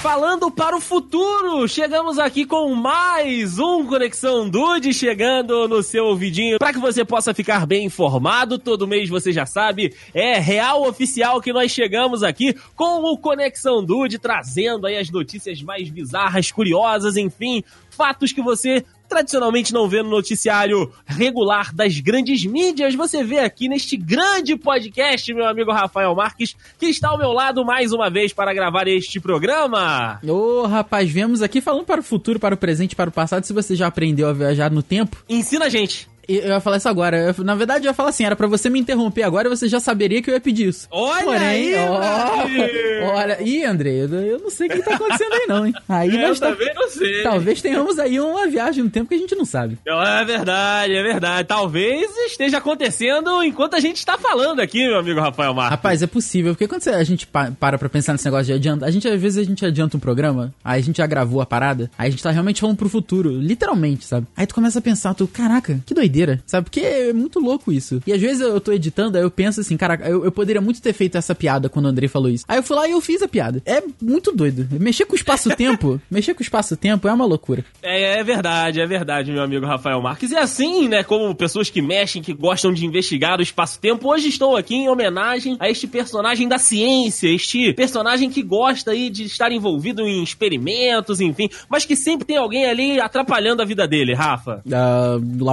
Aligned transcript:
falando 0.00 0.50
para 0.50 0.74
o 0.74 0.80
futuro. 0.80 1.68
Chegamos 1.68 2.18
aqui 2.18 2.46
com 2.46 2.74
mais 2.74 3.58
um 3.58 3.84
Conexão 3.84 4.48
Dude 4.48 4.94
chegando 4.94 5.68
no 5.68 5.82
seu 5.82 6.06
ouvidinho 6.06 6.58
para 6.58 6.72
que 6.72 6.78
você 6.78 7.04
possa 7.04 7.34
ficar 7.34 7.66
bem 7.66 7.84
informado. 7.84 8.58
Todo 8.58 8.88
mês 8.88 9.10
você 9.10 9.30
já 9.30 9.44
sabe, 9.44 9.94
é 10.14 10.38
real 10.38 10.88
oficial 10.88 11.38
que 11.38 11.52
nós 11.52 11.70
chegamos 11.70 12.22
aqui 12.22 12.54
com 12.74 13.02
o 13.12 13.18
Conexão 13.18 13.84
Dude 13.84 14.18
trazendo 14.18 14.86
aí 14.86 14.96
as 14.96 15.10
notícias 15.10 15.60
mais 15.62 15.90
bizarras, 15.90 16.50
curiosas, 16.50 17.18
enfim, 17.18 17.62
fatos 17.90 18.32
que 18.32 18.40
você 18.40 18.86
tradicionalmente 19.10 19.74
não 19.74 19.88
vê 19.88 20.02
no 20.02 20.08
noticiário 20.08 20.90
regular 21.04 21.74
das 21.74 21.98
grandes 21.98 22.44
mídias, 22.44 22.94
você 22.94 23.24
vê 23.24 23.40
aqui 23.40 23.68
neste 23.68 23.96
grande 23.96 24.56
podcast, 24.56 25.34
meu 25.34 25.46
amigo 25.46 25.72
Rafael 25.72 26.14
Marques, 26.14 26.56
que 26.78 26.86
está 26.86 27.08
ao 27.08 27.18
meu 27.18 27.32
lado 27.32 27.64
mais 27.64 27.92
uma 27.92 28.08
vez 28.08 28.32
para 28.32 28.54
gravar 28.54 28.86
este 28.86 29.20
programa. 29.20 30.20
Ô, 30.26 30.66
rapaz, 30.66 31.10
viemos 31.10 31.42
aqui 31.42 31.60
falando 31.60 31.84
para 31.84 32.00
o 32.00 32.04
futuro, 32.04 32.38
para 32.38 32.54
o 32.54 32.58
presente, 32.58 32.94
para 32.94 33.10
o 33.10 33.12
passado. 33.12 33.44
Se 33.44 33.52
você 33.52 33.74
já 33.74 33.88
aprendeu 33.88 34.28
a 34.28 34.32
viajar 34.32 34.70
no 34.70 34.82
tempo, 34.82 35.22
Ensina 35.28 35.66
a 35.66 35.68
gente. 35.68 36.09
Eu 36.28 36.48
ia 36.48 36.60
falar 36.60 36.76
isso 36.78 36.88
agora. 36.88 37.34
Eu- 37.36 37.44
na 37.44 37.54
verdade, 37.54 37.84
eu 37.86 37.90
ia 37.90 37.94
falar 37.94 38.10
assim: 38.10 38.24
era 38.24 38.36
pra 38.36 38.46
você 38.46 38.68
me 38.70 38.78
interromper 38.78 39.22
agora 39.22 39.48
e 39.48 39.50
você 39.50 39.68
já 39.68 39.80
saberia 39.80 40.22
que 40.22 40.30
eu 40.30 40.34
ia 40.34 40.40
pedir 40.40 40.68
isso. 40.68 40.86
Olha 40.90 41.40
aí, 41.40 41.74
ó, 41.76 41.98
Brasil! 41.98 43.04
olha. 43.04 43.42
Ih, 43.42 43.64
André, 43.64 43.90
eu, 44.04 44.08
eu 44.08 44.38
não 44.38 44.50
sei 44.50 44.66
o 44.68 44.70
que 44.70 44.82
tá 44.82 44.94
acontecendo 44.94 45.32
aí, 45.32 45.46
não, 45.48 45.66
hein? 45.66 45.74
Aí 45.88 46.14
Eu 46.14 46.28
nós 46.28 46.40
tá- 46.40 46.50
também 46.50 46.72
não 46.74 46.88
sei. 46.88 47.22
Talvez 47.22 47.60
tenhamos 47.62 47.98
aí 47.98 48.20
uma 48.20 48.46
viagem 48.48 48.84
no 48.84 48.90
tempo 48.90 49.08
que 49.08 49.14
a 49.14 49.18
gente 49.18 49.34
não 49.34 49.44
sabe. 49.44 49.78
É 49.86 50.24
verdade, 50.24 50.94
é 50.94 51.02
verdade. 51.02 51.48
Talvez 51.48 52.10
esteja 52.26 52.58
acontecendo 52.58 53.42
enquanto 53.42 53.74
a 53.74 53.80
gente 53.80 53.96
está 53.96 54.16
falando 54.18 54.60
aqui, 54.60 54.86
meu 54.86 54.98
amigo 54.98 55.20
Rafael 55.20 55.54
Marques. 55.54 55.70
Rapaz, 55.70 56.02
é 56.02 56.06
possível, 56.06 56.52
porque 56.54 56.66
quando 56.68 56.86
a 56.88 57.04
gente 57.04 57.26
pa- 57.26 57.50
para 57.58 57.78
pra 57.78 57.88
pensar 57.88 58.12
nesse 58.12 58.24
negócio 58.24 58.46
de 58.46 58.52
adianta, 58.52 58.86
a 58.86 58.90
gente 58.90 59.06
às 59.08 59.20
vezes 59.20 59.38
a 59.38 59.44
gente 59.48 59.64
adianta 59.64 59.96
um 59.96 60.00
programa, 60.00 60.52
aí 60.64 60.80
a 60.80 60.82
gente 60.82 60.98
já 60.98 61.06
gravou 61.06 61.40
a 61.40 61.46
parada, 61.46 61.90
aí 61.98 62.08
a 62.08 62.10
gente 62.10 62.22
tá 62.22 62.30
realmente 62.30 62.60
falando 62.60 62.76
pro 62.76 62.88
futuro, 62.88 63.30
literalmente, 63.30 64.04
sabe? 64.04 64.26
Aí 64.36 64.46
tu 64.46 64.54
começa 64.54 64.78
a 64.78 64.82
pensar, 64.82 65.14
tu, 65.14 65.26
caraca, 65.26 65.80
que 65.86 65.94
doideira, 65.94 66.09
sabe? 66.46 66.64
Porque 66.64 66.80
é 66.80 67.12
muito 67.12 67.38
louco 67.38 67.72
isso. 67.72 68.02
E 68.06 68.12
às 68.12 68.20
vezes 68.20 68.40
eu 68.40 68.60
tô 68.60 68.72
editando, 68.72 69.16
aí 69.16 69.24
eu 69.24 69.30
penso 69.30 69.60
assim, 69.60 69.76
caraca, 69.76 70.08
eu, 70.08 70.24
eu 70.24 70.32
poderia 70.32 70.60
muito 70.60 70.80
ter 70.82 70.92
feito 70.92 71.16
essa 71.16 71.34
piada 71.34 71.68
quando 71.68 71.86
o 71.86 71.88
Andrei 71.88 72.08
falou 72.08 72.28
isso. 72.28 72.44
Aí 72.48 72.58
eu 72.58 72.62
fui 72.62 72.76
lá 72.76 72.88
e 72.88 72.92
eu 72.92 73.00
fiz 73.00 73.22
a 73.22 73.28
piada. 73.28 73.62
É 73.64 73.82
muito 74.00 74.32
doido. 74.32 74.66
Mexer 74.78 75.04
com 75.04 75.12
o 75.12 75.16
espaço-tempo, 75.16 76.00
mexer 76.10 76.34
com 76.34 76.40
o 76.40 76.42
espaço-tempo 76.42 77.08
é 77.08 77.12
uma 77.12 77.24
loucura. 77.24 77.64
É, 77.82 78.18
é 78.20 78.24
verdade, 78.24 78.80
é 78.80 78.86
verdade, 78.86 79.32
meu 79.32 79.42
amigo 79.42 79.66
Rafael 79.66 80.00
Marques. 80.00 80.30
E 80.30 80.36
assim, 80.36 80.88
né, 80.88 81.02
como 81.02 81.34
pessoas 81.34 81.70
que 81.70 81.82
mexem, 81.82 82.22
que 82.22 82.32
gostam 82.32 82.72
de 82.72 82.84
investigar 82.84 83.38
o 83.38 83.42
espaço-tempo, 83.42 84.08
hoje 84.08 84.28
estou 84.28 84.56
aqui 84.56 84.74
em 84.74 84.88
homenagem 84.88 85.56
a 85.58 85.68
este 85.68 85.86
personagem 85.86 86.48
da 86.48 86.58
ciência, 86.58 87.28
este 87.28 87.72
personagem 87.74 88.30
que 88.30 88.42
gosta 88.42 88.90
aí 88.90 89.10
de 89.10 89.24
estar 89.24 89.52
envolvido 89.52 90.02
em 90.02 90.22
experimentos, 90.22 91.20
enfim, 91.20 91.48
mas 91.68 91.84
que 91.84 91.96
sempre 91.96 92.26
tem 92.26 92.36
alguém 92.36 92.66
ali 92.66 93.00
atrapalhando 93.00 93.62
a 93.62 93.64
vida 93.64 93.86
dele, 93.86 94.14
Rafa. 94.14 94.62
Ah, 94.72 95.18
do 95.20 95.44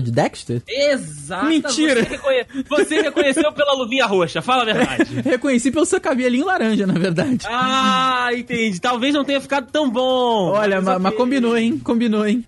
de 0.00 0.10
Dexter? 0.10 0.62
Exato. 0.68 1.46
Mentira. 1.46 2.04
Você, 2.04 2.10
reconhe... 2.10 2.46
Você 2.68 3.00
reconheceu 3.02 3.52
pela 3.52 3.74
luvinha 3.74 4.06
roxa, 4.06 4.42
fala 4.42 4.62
a 4.62 4.64
verdade. 4.66 5.20
Reconheci 5.24 5.70
pelo 5.70 5.84
seu 5.86 6.00
cabelinho 6.00 6.46
laranja, 6.46 6.86
na 6.86 6.94
verdade. 6.94 7.46
Ah, 7.48 8.28
entendi. 8.32 8.80
Talvez 8.80 9.14
não 9.14 9.24
tenha 9.24 9.40
ficado 9.40 9.70
tão 9.70 9.90
bom. 9.90 10.50
Olha, 10.50 10.80
mas, 10.80 11.00
mas 11.00 11.14
combinou, 11.14 11.56
hein? 11.56 11.78
Combinou, 11.78 12.26
hein? 12.26 12.44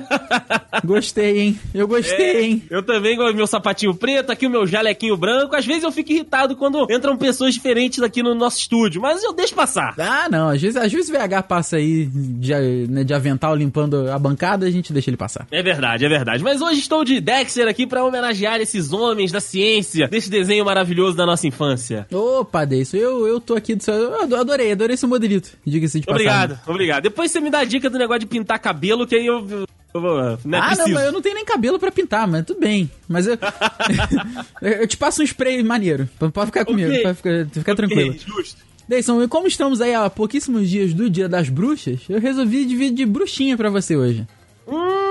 gostei, 0.84 1.40
hein? 1.40 1.60
Eu 1.74 1.86
gostei, 1.88 2.36
É, 2.36 2.42
hein? 2.42 2.62
Eu 2.70 2.82
também 2.82 3.16
com 3.16 3.22
o 3.22 3.34
meu 3.34 3.46
sapatinho 3.46 3.94
preto, 3.94 4.30
aqui 4.30 4.46
o 4.46 4.50
meu 4.50 4.66
jalequinho 4.66 5.16
branco. 5.16 5.56
Às 5.56 5.66
vezes 5.66 5.82
eu 5.82 5.92
fico 5.92 6.12
irritado 6.12 6.56
quando 6.56 6.86
entram 6.90 7.16
pessoas 7.16 7.54
diferentes 7.54 8.02
aqui 8.02 8.22
no 8.22 8.34
nosso 8.34 8.58
estúdio, 8.58 9.00
mas 9.00 9.22
eu 9.22 9.32
deixo 9.32 9.54
passar. 9.54 9.94
Ah, 9.98 10.28
não. 10.30 10.48
Às 10.48 10.60
vezes, 10.60 10.76
às 10.76 10.92
vezes 10.92 11.10
o 11.10 11.12
VH 11.12 11.42
passa 11.46 11.76
aí 11.76 12.06
de, 12.06 12.52
né, 12.88 13.04
de 13.04 13.14
avental 13.14 13.54
limpando 13.54 14.10
a 14.10 14.18
bancada 14.18 14.66
a 14.66 14.70
gente 14.70 14.92
deixa 14.92 15.10
ele 15.10 15.16
passar. 15.16 15.46
É 15.50 15.62
verdade, 15.62 16.04
é 16.04 16.08
verdade. 16.08 16.42
Mas 16.42 16.60
hoje 16.60 16.79
estou 16.80 17.04
de 17.04 17.20
Dexter 17.20 17.68
aqui 17.68 17.86
pra 17.86 18.04
homenagear 18.04 18.60
esses 18.60 18.92
homens 18.92 19.30
da 19.30 19.40
ciência, 19.40 20.08
desse 20.08 20.28
desenho 20.30 20.64
maravilhoso 20.64 21.16
da 21.16 21.24
nossa 21.24 21.46
infância. 21.46 22.06
Opa, 22.12 22.64
Deison, 22.64 22.96
eu, 22.96 23.26
eu 23.26 23.40
tô 23.40 23.54
aqui 23.54 23.74
do 23.74 23.82
seu. 23.82 23.94
Eu 23.94 24.22
ado- 24.22 24.36
adorei, 24.36 24.72
adorei 24.72 24.96
seu 24.96 25.08
modelito. 25.08 25.50
Diga-se 25.64 26.00
de 26.00 26.06
passagem. 26.06 26.26
Obrigado, 26.28 26.60
obrigado. 26.66 27.02
Depois 27.04 27.30
você 27.30 27.40
me 27.40 27.50
dá 27.50 27.60
a 27.60 27.64
dica 27.64 27.88
do 27.88 27.98
negócio 27.98 28.20
de 28.20 28.26
pintar 28.26 28.58
cabelo, 28.58 29.06
que 29.06 29.14
aí 29.14 29.26
eu, 29.26 29.46
eu 29.94 30.00
vou. 30.00 30.38
Não 30.44 30.58
é 30.58 30.60
ah, 30.60 30.66
preciso. 30.66 30.88
não, 30.88 30.94
mas 30.94 31.04
eu 31.04 31.12
não 31.12 31.20
tenho 31.22 31.34
nem 31.34 31.44
cabelo 31.44 31.78
pra 31.78 31.90
pintar, 31.92 32.26
mas 32.26 32.44
tudo 32.44 32.60
bem. 32.60 32.90
Mas 33.08 33.26
eu. 33.26 33.36
eu 34.62 34.86
te 34.86 34.96
passo 34.96 35.22
um 35.22 35.24
spray 35.24 35.62
maneiro. 35.62 36.08
Pode 36.32 36.46
ficar 36.46 36.64
comigo, 36.64 36.90
Ok. 36.90 37.02
pode 37.02 37.16
ficar, 37.16 37.46
ficar 37.46 37.72
Ok, 37.72 37.74
tranquilo. 37.74 38.14
justo. 38.18 38.70
Deison, 38.88 39.22
e 39.22 39.28
como 39.28 39.46
estamos 39.46 39.80
aí 39.80 39.94
há 39.94 40.10
pouquíssimos 40.10 40.68
dias 40.68 40.92
do 40.92 41.08
Dia 41.08 41.28
das 41.28 41.48
Bruxas, 41.48 42.00
eu 42.08 42.18
resolvi 42.18 42.64
dividir 42.64 43.06
bruxinha 43.06 43.56
pra 43.56 43.70
você 43.70 43.96
hoje. 43.96 44.26
Hum, 44.66 45.09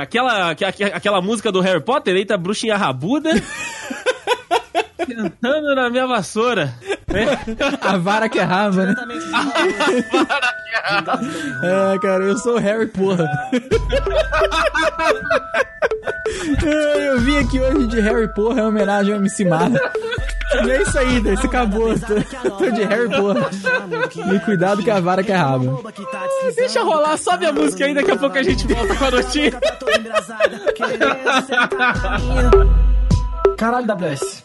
aquela, 0.00 0.50
aquela 0.50 1.20
música 1.20 1.50
do 1.52 1.60
Harry 1.60 1.82
Potter, 1.82 2.16
eita 2.16 2.36
bruxinha 2.36 2.76
rabuda. 2.76 3.30
Sentando 5.06 5.74
na 5.76 5.88
minha 5.88 6.06
vassoura. 6.06 6.74
A 7.80 7.96
vara 7.96 8.28
que 8.28 8.40
raba, 8.40 8.86
né? 8.86 8.94
É, 11.62 11.98
cara, 12.02 12.24
eu 12.24 12.36
sou 12.38 12.56
o 12.56 12.58
Harry, 12.58 12.86
porra. 12.88 13.26
É, 16.64 17.08
eu 17.08 17.20
vim 17.20 17.38
aqui 17.38 17.60
hoje 17.60 17.86
de 17.86 18.00
Harry, 18.00 18.28
porra, 18.34 18.60
em 18.60 18.64
homenagem 18.64 19.14
ao 19.14 19.20
MC 19.20 19.44
Marra. 19.44 19.80
E 20.54 20.70
é 20.70 20.82
isso 20.82 20.98
aí, 20.98 21.20
Deison, 21.20 21.46
acabou. 21.46 21.94
Tô, 21.98 22.50
tô 22.50 22.70
de 22.70 22.84
Harry, 22.84 23.08
porra. 23.08 23.50
E 24.34 24.40
cuidado 24.40 24.82
que 24.82 24.90
a 24.90 25.00
vara 25.00 25.22
que 25.22 25.32
é 25.32 25.36
raba. 25.36 25.78
Deixa 26.54 26.82
rolar, 26.82 27.16
sobe 27.16 27.46
a 27.46 27.52
música 27.52 27.84
aí, 27.84 27.94
daqui 27.94 28.12
a 28.12 28.16
pouco 28.16 28.38
a 28.38 28.42
gente 28.42 28.66
volta 28.66 28.94
com 28.94 29.04
a 29.04 29.10
notícia. 29.10 29.60
Caralho, 33.56 33.86
WS. 33.86 34.44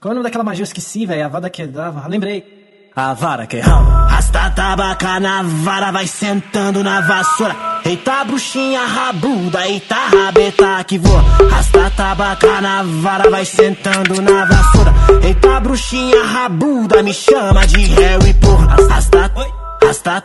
Qual 0.00 0.10
é 0.10 0.12
o 0.12 0.14
nome 0.14 0.24
daquela 0.24 0.44
magia? 0.44 0.62
Eu 0.62 0.64
esqueci, 0.64 1.04
velho. 1.04 1.24
A 1.24 1.28
vada 1.28 1.50
que 1.50 1.66
dava. 1.66 2.06
Lembrei. 2.08 2.90
A 2.94 3.14
vara 3.14 3.46
que 3.46 3.58
rala. 3.58 4.08
Rasta 4.08 4.50
tabaca 4.50 5.20
na 5.20 5.42
vara, 5.42 5.90
vai 5.90 6.06
sentando 6.06 6.82
na 6.82 7.00
vassoura. 7.00 7.69
Eita 7.84 8.24
bruxinha 8.24 8.84
rabuda, 8.86 9.66
eita 9.66 9.96
rabeta 10.12 10.84
que 10.84 10.98
voa. 10.98 11.24
Rasta 11.50 11.90
tabaca 11.90 12.60
na 12.60 12.82
vara, 12.82 13.30
vai 13.30 13.44
sentando 13.44 14.20
na 14.20 14.44
vassoura. 14.44 14.94
Eita 15.22 15.60
bruxinha 15.60 16.22
rabuda, 16.22 17.02
me 17.02 17.12
chama 17.12 17.66
de 17.66 17.86
Harry, 18.00 18.34
porra. 18.34 18.76
Rasta, 18.88 19.32
rasta, 19.82 20.24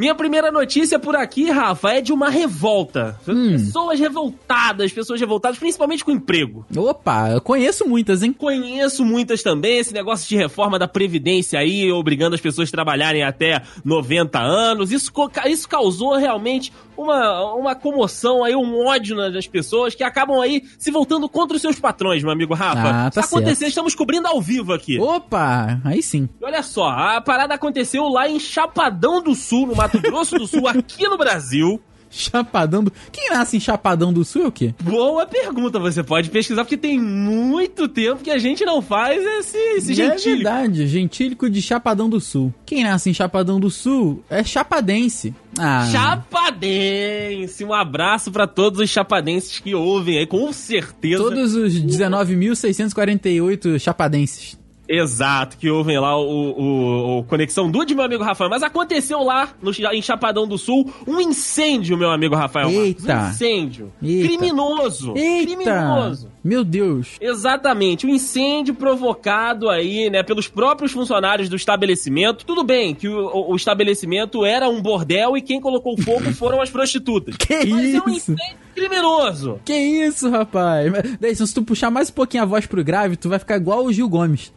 Minha 0.00 0.14
primeira 0.14 0.50
notícia 0.50 0.98
por 0.98 1.14
aqui, 1.14 1.50
Rafa, 1.50 1.90
é 1.90 2.00
de 2.00 2.10
uma 2.10 2.30
revolta. 2.30 3.20
Pessoas 3.26 4.00
revoltadas, 4.00 4.90
pessoas 4.90 5.20
revoltadas, 5.20 5.58
principalmente 5.58 6.02
com 6.02 6.10
emprego. 6.10 6.64
Opa, 6.74 7.28
eu 7.32 7.40
conheço 7.42 7.86
muitas, 7.86 8.22
hein? 8.22 8.32
Conheço 8.32 9.04
muitas 9.04 9.42
também, 9.42 9.76
esse 9.76 9.92
negócio 9.92 10.26
de 10.26 10.38
reforma 10.38 10.78
da 10.78 10.88
Previdência 10.88 11.60
aí, 11.60 11.92
obrigando 11.92 12.34
as 12.34 12.40
pessoas 12.40 12.70
a 12.70 12.72
trabalharem 12.72 13.22
até 13.22 13.60
90 13.84 14.40
anos. 14.40 14.90
Isso, 14.90 15.12
isso 15.46 15.68
causou 15.68 16.16
realmente 16.16 16.72
uma, 17.02 17.54
uma 17.54 17.74
comoção 17.74 18.44
aí, 18.44 18.54
um 18.54 18.86
ódio 18.86 19.16
nas 19.16 19.46
pessoas 19.46 19.94
que 19.94 20.04
acabam 20.04 20.40
aí 20.40 20.62
se 20.78 20.90
voltando 20.90 21.28
contra 21.28 21.56
os 21.56 21.62
seus 21.62 21.78
patrões, 21.78 22.22
meu 22.22 22.32
amigo 22.32 22.54
Rafa. 22.54 23.06
Ah, 23.06 23.10
tá 23.10 23.20
Isso 23.20 23.28
aconteceu, 23.30 23.56
certo. 23.56 23.68
estamos 23.68 23.94
cobrindo 23.94 24.28
ao 24.28 24.40
vivo 24.40 24.72
aqui. 24.72 24.98
Opa, 24.98 25.80
aí 25.84 26.02
sim. 26.02 26.28
E 26.40 26.44
Olha 26.44 26.62
só, 26.62 26.88
a 26.88 27.20
parada 27.20 27.54
aconteceu 27.54 28.08
lá 28.08 28.28
em 28.28 28.38
Chapadão 28.38 29.22
do 29.22 29.34
Sul, 29.34 29.66
no 29.66 29.74
Mato 29.74 29.98
Grosso 30.00 30.36
do 30.36 30.46
Sul, 30.46 30.66
aqui 30.68 31.08
no 31.08 31.16
Brasil. 31.16 31.80
Chapadão 32.10 32.82
do... 32.84 32.92
Quem 33.12 33.30
nasce 33.30 33.56
em 33.56 33.60
Chapadão 33.60 34.12
do 34.12 34.24
Sul 34.24 34.42
é 34.42 34.46
o 34.48 34.52
quê? 34.52 34.74
Boa 34.82 35.24
pergunta, 35.26 35.78
você 35.78 36.02
pode 36.02 36.28
pesquisar, 36.28 36.64
porque 36.64 36.76
tem 36.76 36.98
muito 37.00 37.86
tempo 37.88 38.22
que 38.22 38.30
a 38.30 38.38
gente 38.38 38.64
não 38.64 38.82
faz 38.82 39.22
esse, 39.24 39.56
esse 39.76 39.92
É 39.92 39.94
gentil. 39.94 40.34
verdade, 40.36 40.86
gentílico 40.88 41.48
de 41.48 41.62
Chapadão 41.62 42.10
do 42.10 42.20
Sul. 42.20 42.52
Quem 42.66 42.82
nasce 42.82 43.08
em 43.10 43.14
Chapadão 43.14 43.60
do 43.60 43.70
Sul 43.70 44.22
é 44.28 44.42
chapadense. 44.42 45.32
Ah, 45.58 45.88
Chapadense, 45.90 47.64
um 47.64 47.72
abraço 47.72 48.30
pra 48.30 48.46
todos 48.46 48.80
os 48.80 48.90
chapadenses 48.90 49.58
que 49.58 49.74
ouvem 49.74 50.18
aí, 50.18 50.26
com 50.26 50.52
certeza. 50.52 51.22
todos 51.22 51.54
os 51.54 51.74
19.648 51.74 53.78
chapadenses. 53.78 54.58
Exato, 54.92 55.56
que 55.56 55.70
ouvem 55.70 56.00
lá 56.00 56.18
o, 56.18 56.24
o, 56.24 57.18
o 57.18 57.24
Conexão 57.24 57.70
do 57.70 57.84
de 57.84 57.94
meu 57.94 58.04
amigo 58.04 58.24
Rafael. 58.24 58.50
Mas 58.50 58.64
aconteceu 58.64 59.22
lá, 59.22 59.50
no, 59.62 59.70
em 59.70 60.02
Chapadão 60.02 60.48
do 60.48 60.58
Sul, 60.58 60.92
um 61.06 61.20
incêndio, 61.20 61.96
meu 61.96 62.10
amigo 62.10 62.34
Rafael. 62.34 62.66
Marcos. 62.66 62.84
Eita. 62.84 63.16
Um 63.16 63.30
incêndio. 63.30 63.92
Eita. 64.02 64.26
Criminoso. 64.26 65.14
Eita! 65.16 65.46
Criminoso. 65.46 66.28
Meu 66.42 66.64
Deus. 66.64 67.16
Exatamente, 67.20 68.04
um 68.04 68.10
incêndio 68.10 68.74
provocado 68.74 69.68
aí, 69.68 70.10
né, 70.10 70.24
pelos 70.24 70.48
próprios 70.48 70.90
funcionários 70.90 71.48
do 71.48 71.54
estabelecimento. 71.54 72.44
Tudo 72.44 72.64
bem 72.64 72.92
que 72.92 73.08
o, 73.08 73.50
o 73.50 73.54
estabelecimento 73.54 74.44
era 74.44 74.68
um 74.68 74.82
bordel 74.82 75.36
e 75.36 75.42
quem 75.42 75.60
colocou 75.60 75.96
fogo 75.98 76.32
foram 76.34 76.60
as 76.60 76.70
prostitutas. 76.70 77.36
Que 77.36 77.64
Mas 77.66 77.94
é 77.94 77.98
um 78.00 78.08
isso? 78.08 78.32
incêndio 78.32 78.58
criminoso. 78.74 79.60
Que 79.64 79.76
isso, 79.76 80.30
rapaz? 80.30 80.90
Deison, 81.20 81.46
se 81.46 81.54
tu 81.54 81.62
puxar 81.62 81.90
mais 81.90 82.08
um 82.08 82.12
pouquinho 82.12 82.42
a 82.42 82.46
voz 82.46 82.66
pro 82.66 82.82
grave, 82.82 83.16
tu 83.16 83.28
vai 83.28 83.38
ficar 83.38 83.56
igual 83.56 83.84
o 83.84 83.92
Gil 83.92 84.08
Gomes. 84.08 84.52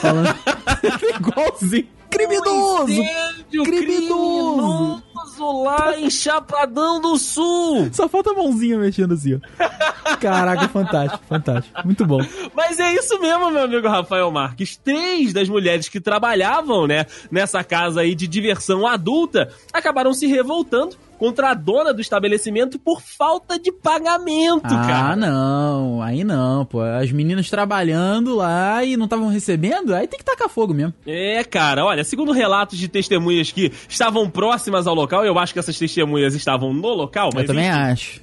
Falando. 0.00 0.34
Igualzinho. 1.16 1.88
Criminoso! 2.10 2.90
Incêndio 2.90 3.62
Criminoso! 3.62 5.02
criminoso 5.24 5.62
lá 5.62 5.96
em 5.98 6.10
Chapadão 6.10 7.00
do 7.00 7.16
Sul. 7.16 7.88
Só 7.92 8.08
falta 8.08 8.32
a 8.32 8.34
mãozinha 8.34 8.78
mexendo 8.78 9.14
assim, 9.14 9.36
ó. 9.36 10.16
Caraca, 10.16 10.68
fantástico, 10.68 11.24
fantástico. 11.28 11.80
Muito 11.84 12.04
bom. 12.04 12.18
Mas 12.54 12.80
é 12.80 12.92
isso 12.94 13.18
mesmo, 13.20 13.50
meu 13.50 13.62
amigo 13.62 13.88
Rafael 13.88 14.30
Marques. 14.30 14.76
Três 14.76 15.32
das 15.32 15.48
mulheres 15.48 15.88
que 15.88 16.00
trabalhavam, 16.00 16.86
né, 16.86 17.06
nessa 17.30 17.62
casa 17.62 18.00
aí 18.00 18.14
de 18.14 18.26
diversão 18.26 18.86
adulta, 18.86 19.48
acabaram 19.72 20.12
se 20.12 20.26
revoltando 20.26 20.96
contra 21.20 21.50
a 21.50 21.54
dona 21.54 21.92
do 21.92 22.00
estabelecimento 22.00 22.78
por 22.78 23.02
falta 23.02 23.58
de 23.58 23.70
pagamento, 23.70 24.64
Ah, 24.64 24.86
cara. 24.86 25.16
não. 25.16 26.00
Aí 26.02 26.24
não, 26.24 26.64
pô. 26.64 26.80
As 26.80 27.12
meninas 27.12 27.50
trabalhando 27.50 28.34
lá 28.34 28.82
e 28.82 28.96
não 28.96 29.04
estavam 29.04 29.28
recebendo, 29.28 29.94
aí 29.94 30.08
tem 30.08 30.18
que 30.18 30.24
tacar 30.24 30.48
fogo 30.48 30.72
mesmo. 30.72 30.94
É, 31.06 31.44
cara, 31.44 31.84
olha, 31.84 32.02
segundo 32.04 32.32
relatos 32.32 32.78
de 32.78 32.88
testemunhas 32.88 33.52
que 33.52 33.70
estavam 33.86 34.30
próximas 34.30 34.86
ao 34.86 34.94
local, 34.94 35.22
eu 35.24 35.38
acho 35.38 35.52
que 35.52 35.58
essas 35.58 35.78
testemunhas 35.78 36.34
estavam 36.34 36.72
no 36.72 36.88
local, 36.94 37.28
mas 37.34 37.42
Eu 37.42 37.48
também 37.48 37.66
enfim, 37.68 37.78
acho. 37.78 38.20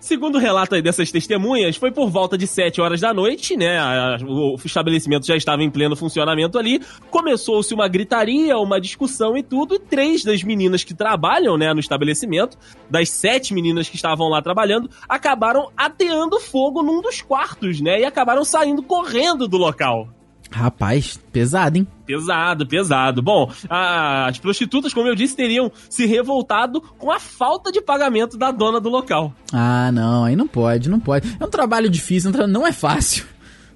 Segundo 0.00 0.36
o 0.36 0.38
relato 0.38 0.74
aí 0.76 0.82
dessas 0.82 1.10
testemunhas, 1.10 1.76
foi 1.76 1.90
por 1.90 2.08
volta 2.08 2.38
de 2.38 2.46
7 2.46 2.80
horas 2.80 3.00
da 3.00 3.12
noite, 3.12 3.56
né? 3.56 3.78
O 4.26 4.54
estabelecimento 4.64 5.26
já 5.26 5.36
estava 5.36 5.62
em 5.62 5.70
pleno 5.70 5.96
funcionamento 5.96 6.56
ali. 6.56 6.80
Começou-se 7.10 7.74
uma 7.74 7.88
gritaria, 7.88 8.56
uma 8.58 8.80
discussão 8.80 9.36
e 9.36 9.42
tudo. 9.42 9.74
E 9.74 9.78
três 9.80 10.22
das 10.22 10.42
meninas 10.44 10.84
que 10.84 10.94
trabalham, 10.94 11.56
né, 11.56 11.74
no 11.74 11.80
estabelecimento, 11.80 12.56
das 12.88 13.10
sete 13.10 13.52
meninas 13.52 13.88
que 13.88 13.96
estavam 13.96 14.28
lá 14.28 14.40
trabalhando, 14.40 14.88
acabaram 15.08 15.70
ateando 15.76 16.38
fogo 16.38 16.82
num 16.82 17.02
dos 17.02 17.20
quartos, 17.20 17.80
né? 17.80 18.00
E 18.00 18.04
acabaram 18.04 18.44
saindo 18.44 18.82
correndo 18.82 19.48
do 19.48 19.56
local. 19.56 20.08
Rapaz, 20.50 21.18
pesado, 21.32 21.76
hein? 21.78 21.86
Pesado, 22.06 22.66
pesado. 22.66 23.20
Bom, 23.22 23.52
a- 23.68 24.26
as 24.28 24.38
prostitutas, 24.38 24.94
como 24.94 25.06
eu 25.08 25.14
disse, 25.14 25.36
teriam 25.36 25.70
se 25.90 26.06
revoltado 26.06 26.80
com 26.98 27.10
a 27.10 27.20
falta 27.20 27.70
de 27.70 27.80
pagamento 27.82 28.36
da 28.38 28.50
dona 28.50 28.80
do 28.80 28.88
local. 28.88 29.32
Ah, 29.52 29.90
não, 29.92 30.24
aí 30.24 30.34
não 30.34 30.48
pode, 30.48 30.88
não 30.88 30.98
pode. 31.00 31.36
É 31.38 31.44
um 31.44 31.50
trabalho 31.50 31.90
difícil, 31.90 32.30
não 32.48 32.66
é 32.66 32.72
fácil. 32.72 33.26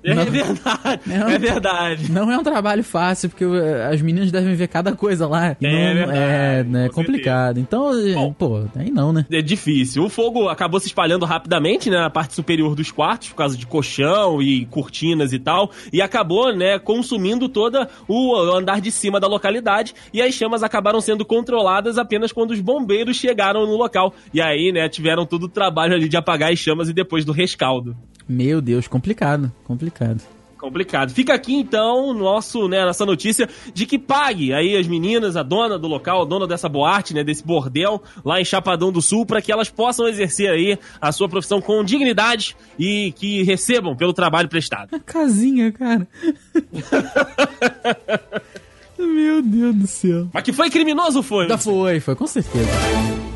É 0.04 0.14
Não. 0.14 0.24
verdade, 0.24 1.00
Não. 1.06 1.28
é 1.28 1.38
verdade. 1.38 2.12
Não 2.12 2.30
é 2.32 2.36
um 2.38 2.42
trabalho 2.42 2.82
fácil, 2.82 3.28
porque 3.28 3.44
uh, 3.44 3.88
as 3.92 4.00
meninas 4.02 4.32
devem 4.32 4.54
ver 4.54 4.66
cada 4.68 4.92
coisa 4.96 5.26
lá. 5.28 5.56
E 5.60 5.66
É 5.66 5.94
não- 5.94 6.06
verdade, 6.12 6.76
é, 6.76 6.88
com 6.88 6.94
complicado. 6.94 7.58
Então, 7.60 7.92
eh, 8.08 8.14
Bom. 8.14 8.32
pô, 8.32 8.64
aí 8.74 8.90
não, 8.90 9.12
né? 9.12 9.24
É 9.30 9.40
difícil. 9.42 10.04
O 10.04 10.08
fogo 10.08 10.48
acabou 10.48 10.80
se 10.80 10.86
espalhando 10.86 11.24
rapidamente, 11.24 11.88
né, 11.90 11.98
na 11.98 12.10
parte 12.10 12.34
superior 12.34 12.74
dos 12.74 12.90
quartos, 12.90 13.28
por 13.28 13.36
causa 13.36 13.56
de 13.56 13.66
colchão 13.66 14.42
e 14.42 14.64
cortinas 14.66 15.32
e 15.32 15.38
tal, 15.38 15.70
e 15.92 16.02
acabou, 16.02 16.54
né, 16.54 16.78
consumindo 16.78 17.48
toda 17.48 17.88
o 18.08 18.34
andar 18.36 18.80
de 18.80 18.90
cima 18.90 19.20
da 19.20 19.26
localidade, 19.28 19.94
e 20.12 20.20
as 20.20 20.34
chamas 20.34 20.62
acabaram 20.62 21.00
sendo 21.00 21.24
controladas 21.24 21.98
apenas 21.98 22.32
quando 22.32 22.50
os 22.52 22.60
bombeiros 22.60 23.16
chegaram 23.16 23.66
no 23.66 23.76
local. 23.76 24.12
E 24.34 24.40
aí, 24.40 24.72
né, 24.72 24.88
tiveram 24.88 25.24
todo 25.24 25.44
o 25.44 25.48
trabalho 25.48 25.94
ali 25.94 26.08
de 26.08 26.16
apagar 26.16 26.52
as 26.52 26.58
chamas 26.58 26.88
e 26.88 26.92
depois 26.92 27.24
do 27.24 27.32
rescaldo. 27.32 27.96
Meu 28.32 28.62
Deus, 28.62 28.88
complicado, 28.88 29.52
complicado. 29.64 30.22
Complicado. 30.56 31.12
Fica 31.12 31.34
aqui 31.34 31.54
então 31.54 32.14
nosso, 32.14 32.66
né, 32.68 32.84
nossa 32.84 33.04
notícia 33.04 33.48
de 33.74 33.84
que 33.84 33.98
pague 33.98 34.54
aí 34.54 34.76
as 34.76 34.86
meninas, 34.86 35.36
a 35.36 35.42
dona 35.42 35.76
do 35.76 35.88
local, 35.88 36.22
a 36.22 36.24
dona 36.24 36.46
dessa 36.46 36.68
boate, 36.68 37.12
né, 37.12 37.22
desse 37.24 37.44
bordel 37.44 38.00
lá 38.24 38.40
em 38.40 38.44
Chapadão 38.44 38.92
do 38.92 39.02
Sul, 39.02 39.26
para 39.26 39.42
que 39.42 39.50
elas 39.52 39.68
possam 39.68 40.06
exercer 40.06 40.48
aí 40.48 40.78
a 41.00 41.10
sua 41.10 41.28
profissão 41.28 41.60
com 41.60 41.82
dignidade 41.84 42.56
e 42.78 43.12
que 43.12 43.42
recebam 43.42 43.96
pelo 43.96 44.12
trabalho 44.12 44.48
prestado. 44.48 44.94
A 44.94 45.00
casinha, 45.04 45.72
cara. 45.72 46.06
Meu 48.96 49.42
Deus 49.42 49.74
do 49.74 49.86
céu. 49.88 50.28
Mas 50.32 50.44
que 50.44 50.52
foi 50.52 50.70
criminoso 50.70 51.22
foi. 51.24 51.48
Já 51.48 51.58
foi, 51.58 51.98
foi, 51.98 52.14
com 52.14 52.26
certeza. 52.26 53.31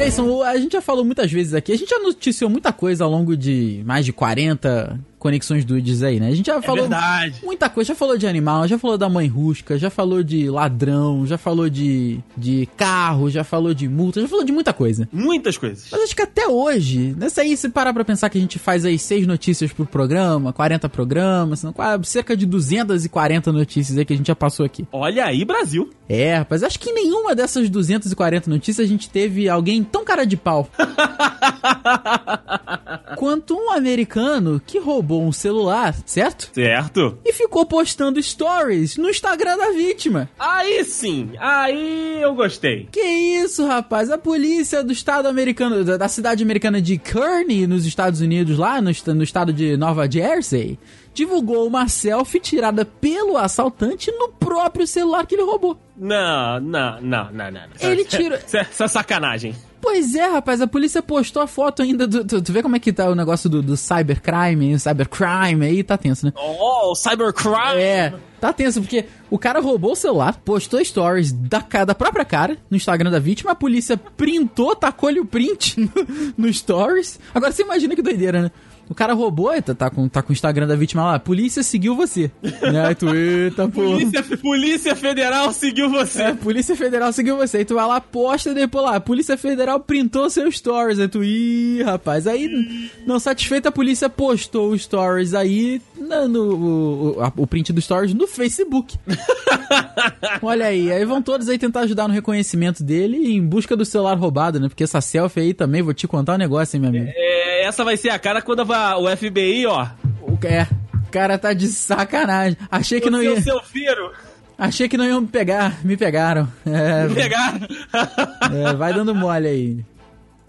Deison, 0.00 0.42
a 0.42 0.56
gente 0.56 0.72
já 0.72 0.80
falou 0.80 1.04
muitas 1.04 1.30
vezes 1.30 1.52
aqui, 1.52 1.72
a 1.72 1.76
gente 1.76 1.90
já 1.90 1.98
noticiou 1.98 2.48
muita 2.48 2.72
coisa 2.72 3.04
ao 3.04 3.10
longo 3.10 3.36
de 3.36 3.82
mais 3.84 4.06
de 4.06 4.14
40 4.14 4.98
conexões 5.20 5.66
dudes 5.66 6.02
aí, 6.02 6.18
né? 6.18 6.28
A 6.28 6.34
gente 6.34 6.46
já 6.46 6.60
falou 6.62 6.88
verdade. 6.88 7.40
muita 7.44 7.68
coisa, 7.68 7.88
já 7.88 7.94
falou 7.94 8.16
de 8.16 8.26
animal, 8.26 8.66
já 8.66 8.78
falou 8.78 8.96
da 8.96 9.08
mãe 9.08 9.28
rusca, 9.28 9.78
já 9.78 9.90
falou 9.90 10.22
de 10.22 10.48
ladrão, 10.48 11.26
já 11.26 11.36
falou 11.36 11.68
de, 11.68 12.18
de 12.36 12.66
carro, 12.76 13.30
já 13.30 13.44
falou 13.44 13.74
de 13.74 13.86
multa, 13.86 14.22
já 14.22 14.26
falou 14.26 14.44
de 14.44 14.50
muita 14.50 14.72
coisa. 14.72 15.06
Muitas 15.12 15.58
coisas. 15.58 15.88
Mas 15.92 16.04
acho 16.04 16.16
que 16.16 16.22
até 16.22 16.48
hoje, 16.48 17.14
nessa 17.16 17.42
aí, 17.42 17.54
se 17.54 17.68
parar 17.68 17.92
pra 17.92 18.04
pensar 18.04 18.30
que 18.30 18.38
a 18.38 18.40
gente 18.40 18.58
faz 18.58 18.84
aí 18.84 18.98
seis 18.98 19.26
notícias 19.26 19.70
por 19.72 19.86
programa, 19.86 20.54
40 20.54 20.88
programas, 20.88 21.62
cerca 22.04 22.34
de 22.34 22.46
240 22.46 23.52
notícias 23.52 23.98
aí 23.98 24.06
que 24.06 24.14
a 24.14 24.16
gente 24.16 24.28
já 24.28 24.34
passou 24.34 24.64
aqui. 24.64 24.88
Olha 24.90 25.26
aí, 25.26 25.44
Brasil. 25.44 25.90
É, 26.08 26.36
rapaz, 26.36 26.62
acho 26.62 26.80
que 26.80 26.90
em 26.90 26.94
nenhuma 26.94 27.34
dessas 27.34 27.68
240 27.68 28.48
notícias 28.48 28.86
a 28.86 28.88
gente 28.88 29.10
teve 29.10 29.50
alguém 29.50 29.84
tão 29.84 30.02
cara 30.02 30.24
de 30.24 30.36
pau 30.36 30.66
quanto 33.16 33.54
um 33.54 33.70
americano 33.70 34.60
que 34.64 34.78
roubou 34.78 35.09
um 35.18 35.32
celular, 35.32 35.94
certo? 36.04 36.50
Certo. 36.52 37.18
E 37.24 37.32
ficou 37.32 37.64
postando 37.66 38.22
stories 38.22 38.96
no 38.96 39.08
Instagram 39.08 39.56
da 39.56 39.70
vítima. 39.70 40.28
Aí 40.38 40.84
sim, 40.84 41.30
aí 41.38 42.20
eu 42.20 42.34
gostei. 42.34 42.88
Que 42.92 43.00
isso, 43.00 43.66
rapaz? 43.66 44.10
A 44.10 44.18
polícia 44.18 44.82
do 44.84 44.92
estado 44.92 45.26
americano, 45.26 45.82
da 45.84 45.96
da 45.96 46.08
cidade 46.08 46.42
americana 46.42 46.80
de 46.80 46.98
Kearney, 46.98 47.66
nos 47.66 47.86
Estados 47.86 48.20
Unidos, 48.20 48.58
lá 48.58 48.80
no, 48.80 48.90
no 49.14 49.22
estado 49.22 49.52
de 49.52 49.76
Nova 49.76 50.10
Jersey, 50.10 50.78
divulgou 51.14 51.66
uma 51.66 51.88
selfie 51.88 52.40
tirada 52.40 52.84
pelo 52.84 53.36
assaltante 53.36 54.10
no 54.12 54.28
próprio 54.28 54.86
celular 54.86 55.26
que 55.26 55.34
ele 55.34 55.42
roubou. 55.42 55.78
Não, 55.96 56.60
não, 56.60 57.00
não, 57.00 57.24
não, 57.32 57.50
não. 57.50 57.60
Ele 57.80 58.04
tira- 58.04 58.42
Isso 58.46 58.56
é- 58.56 58.66
isso 58.70 58.82
é 58.82 58.88
sacanagem. 58.88 59.54
Pois 59.80 60.14
é, 60.14 60.26
rapaz, 60.26 60.60
a 60.60 60.66
polícia 60.66 61.02
postou 61.02 61.42
a 61.42 61.46
foto 61.46 61.82
ainda 61.82 62.06
do. 62.06 62.24
Tu, 62.24 62.42
tu 62.42 62.52
vê 62.52 62.62
como 62.62 62.76
é 62.76 62.78
que 62.78 62.92
tá 62.92 63.08
o 63.08 63.14
negócio 63.14 63.48
do, 63.48 63.62
do 63.62 63.76
cybercrime, 63.76 64.78
cybercrime 64.78 65.64
aí, 65.64 65.82
tá 65.82 65.96
tenso, 65.96 66.26
né? 66.26 66.32
Oh, 66.36 66.94
cybercrime. 66.94 67.80
É, 67.80 68.12
tá 68.40 68.52
tenso, 68.52 68.80
porque 68.80 69.06
o 69.30 69.38
cara 69.38 69.60
roubou 69.60 69.92
o 69.92 69.96
celular, 69.96 70.38
postou 70.44 70.84
stories 70.84 71.32
da, 71.32 71.64
da 71.84 71.94
própria 71.94 72.24
cara 72.24 72.58
no 72.70 72.76
Instagram 72.76 73.10
da 73.10 73.18
vítima, 73.18 73.52
a 73.52 73.54
polícia 73.54 73.96
printou, 73.96 74.76
tacou-lhe 74.76 75.20
o 75.20 75.24
print 75.24 75.80
no, 75.80 75.90
no 76.36 76.52
stories. 76.52 77.18
Agora 77.34 77.52
você 77.52 77.62
imagina 77.62 77.96
que 77.96 78.02
doideira, 78.02 78.42
né? 78.42 78.50
O 78.90 78.94
cara 78.94 79.14
roubou, 79.14 79.50
tá, 79.62 79.72
tá, 79.72 79.88
com, 79.88 80.08
tá 80.08 80.20
com 80.20 80.30
o 80.30 80.32
Instagram 80.32 80.66
da 80.66 80.74
vítima 80.74 81.04
lá, 81.04 81.18
polícia 81.20 81.62
seguiu 81.62 81.94
você. 81.94 82.28
né? 82.42 82.88
Aí 82.88 82.94
tu, 82.96 83.14
eita, 83.14 83.68
pô. 83.68 83.82
Polícia, 83.82 84.22
Polícia 84.36 84.96
Federal 84.96 85.52
seguiu 85.52 85.88
você. 85.88 86.22
É, 86.22 86.34
Polícia 86.34 86.74
Federal 86.74 87.12
seguiu 87.12 87.36
você. 87.36 87.58
Aí 87.58 87.64
tu 87.64 87.76
vai 87.76 87.86
lá, 87.86 88.00
posta 88.00 88.50
e 88.50 88.54
depois 88.54 88.84
lá. 88.84 88.98
Polícia 88.98 89.38
Federal 89.38 89.78
printou 89.78 90.28
seus 90.28 90.56
stories. 90.56 90.98
Aí 90.98 91.06
tu, 91.06 91.22
ih, 91.22 91.84
rapaz. 91.84 92.26
Aí, 92.26 92.90
não 93.06 93.20
satisfeita, 93.20 93.68
a 93.68 93.72
polícia 93.72 94.10
postou 94.10 94.72
os 94.72 94.82
stories 94.82 95.34
aí, 95.34 95.80
na- 96.10 96.28
no, 96.28 97.14
o, 97.16 97.22
a- 97.22 97.32
o 97.36 97.46
print 97.46 97.72
dos 97.72 97.84
stories 97.84 98.12
no 98.12 98.26
Facebook. 98.26 98.98
Olha 100.42 100.66
aí, 100.66 100.90
aí 100.92 101.04
vão 101.04 101.22
todos 101.22 101.48
aí 101.48 101.56
tentar 101.58 101.80
ajudar 101.80 102.08
no 102.08 102.14
reconhecimento 102.14 102.82
dele 102.82 103.16
em 103.34 103.46
busca 103.46 103.76
do 103.76 103.84
celular 103.84 104.16
roubado, 104.18 104.58
né? 104.60 104.68
Porque 104.68 104.84
essa 104.84 105.00
selfie 105.00 105.40
aí 105.40 105.54
também, 105.54 105.80
vou 105.82 105.94
te 105.94 106.06
contar 106.08 106.34
um 106.34 106.38
negócio, 106.38 106.76
hein, 106.76 106.80
meu 106.80 106.90
amigo. 106.90 107.06
É, 107.14 107.64
essa 107.66 107.84
vai 107.84 107.96
ser 107.96 108.10
a 108.10 108.18
cara 108.18 108.42
quando 108.42 108.64
vai- 108.64 108.94
o 108.96 109.08
FBI, 109.16 109.66
ó. 109.66 109.86
O, 110.22 110.38
é, 110.44 110.66
o 110.94 111.10
cara 111.10 111.38
tá 111.38 111.52
de 111.52 111.68
sacanagem. 111.68 112.56
Achei 112.70 113.00
que 113.00 113.08
não 113.10 113.22
ia, 113.22 113.40
seu 113.40 113.60
filho. 113.62 114.10
achei 114.58 114.88
que 114.88 114.96
não 114.96 115.04
iam 115.06 115.20
me 115.20 115.26
pegar, 115.28 115.78
me 115.84 115.96
pegaram. 115.96 116.48
É, 116.66 117.08
Pegar. 117.14 117.60
é, 118.70 118.74
vai 118.74 118.92
dando 118.92 119.14
mole 119.14 119.46
aí. 119.48 119.84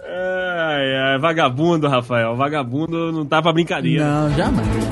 Ai, 0.04 0.96
ai, 0.96 1.20
vagabundo, 1.20 1.88
Rafael. 1.88 2.36
Vagabundo 2.36 3.12
não 3.12 3.26
tá 3.26 3.42
pra 3.42 3.54
brincadeira. 3.54 4.04
Não, 4.04 4.36
jamais. 4.36 4.91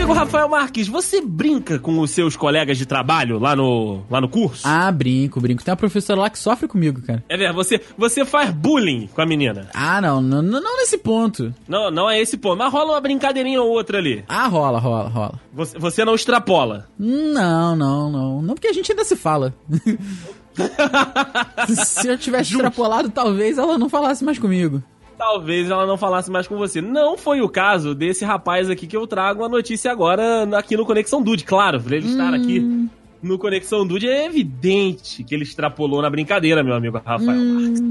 Amigo 0.00 0.14
Rafael 0.14 0.48
Marques, 0.48 0.88
você 0.88 1.20
brinca 1.20 1.78
com 1.78 2.00
os 2.00 2.10
seus 2.10 2.34
colegas 2.34 2.78
de 2.78 2.86
trabalho 2.86 3.38
lá 3.38 3.54
no, 3.54 4.02
lá 4.10 4.18
no 4.18 4.30
curso? 4.30 4.66
Ah, 4.66 4.90
brinco, 4.90 5.38
brinco. 5.42 5.62
Tem 5.62 5.70
uma 5.70 5.76
professora 5.76 6.20
lá 6.20 6.30
que 6.30 6.38
sofre 6.38 6.66
comigo, 6.66 7.02
cara. 7.02 7.22
É 7.28 7.36
verdade, 7.36 7.54
você, 7.54 7.78
você 7.98 8.24
faz 8.24 8.50
bullying 8.50 9.10
com 9.14 9.20
a 9.20 9.26
menina. 9.26 9.68
Ah, 9.74 10.00
não, 10.00 10.22
não, 10.22 10.40
não 10.40 10.78
nesse 10.78 10.96
ponto. 10.96 11.54
Não, 11.68 11.90
não 11.90 12.08
é 12.08 12.18
esse 12.18 12.38
ponto, 12.38 12.56
mas 12.56 12.72
rola 12.72 12.92
uma 12.92 13.00
brincadeirinha 13.00 13.60
ou 13.60 13.68
outra 13.68 13.98
ali. 13.98 14.24
Ah, 14.26 14.46
rola, 14.46 14.78
rola, 14.78 15.10
rola. 15.10 15.34
Você, 15.52 15.78
você 15.78 16.02
não 16.02 16.14
extrapola. 16.14 16.88
Não, 16.98 17.76
não, 17.76 18.10
não. 18.10 18.42
Não 18.42 18.54
porque 18.54 18.68
a 18.68 18.72
gente 18.72 18.90
ainda 18.90 19.04
se 19.04 19.16
fala. 19.16 19.54
se 21.76 22.08
eu 22.08 22.16
tivesse 22.16 22.50
Justo. 22.50 22.64
extrapolado, 22.64 23.10
talvez 23.10 23.58
ela 23.58 23.76
não 23.76 23.90
falasse 23.90 24.24
mais 24.24 24.38
comigo. 24.38 24.82
Talvez 25.20 25.68
ela 25.70 25.86
não 25.86 25.98
falasse 25.98 26.30
mais 26.30 26.48
com 26.48 26.56
você. 26.56 26.80
Não 26.80 27.18
foi 27.18 27.42
o 27.42 27.48
caso 27.48 27.94
desse 27.94 28.24
rapaz 28.24 28.70
aqui 28.70 28.86
que 28.86 28.96
eu 28.96 29.06
trago 29.06 29.44
a 29.44 29.50
notícia 29.50 29.92
agora 29.92 30.48
aqui 30.56 30.78
no 30.78 30.86
Conexão 30.86 31.20
Dude. 31.22 31.44
Claro, 31.44 31.78
por 31.78 31.92
ele 31.92 32.06
estar 32.08 32.32
aqui 32.32 32.88
no 33.22 33.38
Conexão 33.38 33.86
Dude, 33.86 34.08
é 34.08 34.24
evidente 34.24 35.22
que 35.22 35.34
ele 35.34 35.42
extrapolou 35.42 36.00
na 36.00 36.08
brincadeira, 36.08 36.64
meu 36.64 36.72
amigo 36.72 36.98
Rafael 37.04 37.38
Marques. 37.38 37.82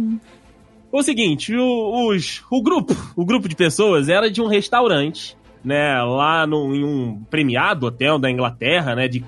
O 0.91 1.03
seguinte, 1.03 1.55
o, 1.55 2.07
os, 2.09 2.41
o 2.49 2.63
grupo, 2.63 2.95
o 3.15 3.23
grupo 3.23 3.47
de 3.47 3.55
pessoas 3.55 4.09
era 4.09 4.31
de 4.31 4.41
um 4.41 4.47
restaurante, 4.47 5.37
né, 5.63 6.01
lá 6.01 6.47
no, 6.47 6.73
em 6.73 6.83
um 6.83 7.21
premiado 7.29 7.85
hotel 7.85 8.17
da 8.17 8.31
Inglaterra, 8.31 8.95
né, 8.95 9.07
de, 9.07 9.23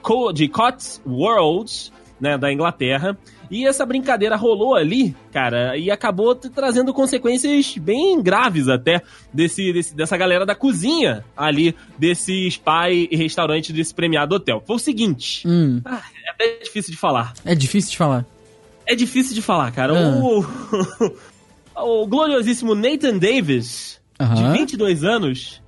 Co- 0.00 0.32
de 0.32 0.46
Cotswolds, 0.46 1.92
né, 2.20 2.36
da 2.36 2.52
Inglaterra. 2.52 3.16
E 3.50 3.66
essa 3.66 3.84
brincadeira 3.84 4.36
rolou 4.36 4.76
ali, 4.76 5.14
cara, 5.32 5.76
e 5.76 5.90
acabou 5.90 6.34
trazendo 6.36 6.94
consequências 6.94 7.76
bem 7.78 8.22
graves 8.22 8.68
até 8.68 9.02
desse, 9.34 9.72
desse- 9.72 9.94
dessa 9.94 10.16
galera 10.16 10.46
da 10.46 10.54
cozinha 10.54 11.24
ali 11.36 11.74
desse 11.98 12.48
spa 12.50 12.90
e 12.90 13.08
restaurante 13.16 13.72
desse 13.72 13.92
premiado 13.92 14.36
hotel. 14.36 14.62
Foi 14.64 14.76
o 14.76 14.78
seguinte, 14.78 15.42
Hum, 15.48 15.80
ah, 15.84 16.00
é 16.26 16.30
até 16.30 16.58
difícil 16.62 16.92
de 16.92 16.96
falar. 16.98 17.32
é 17.44 17.54
difícil 17.54 17.90
de 17.90 17.96
falar. 17.96 18.24
É 18.86 18.94
difícil 18.94 19.34
de 19.34 19.42
falar, 19.42 19.72
cara. 19.72 19.94
Ah. 19.98 20.16
O, 20.16 20.44
o 22.02 22.06
gloriosíssimo 22.06 22.74
Nathan 22.74 23.18
Davis, 23.18 24.00
Aham. 24.20 24.34
de 24.52 24.58
22 24.58 25.02
anos, 25.04 25.60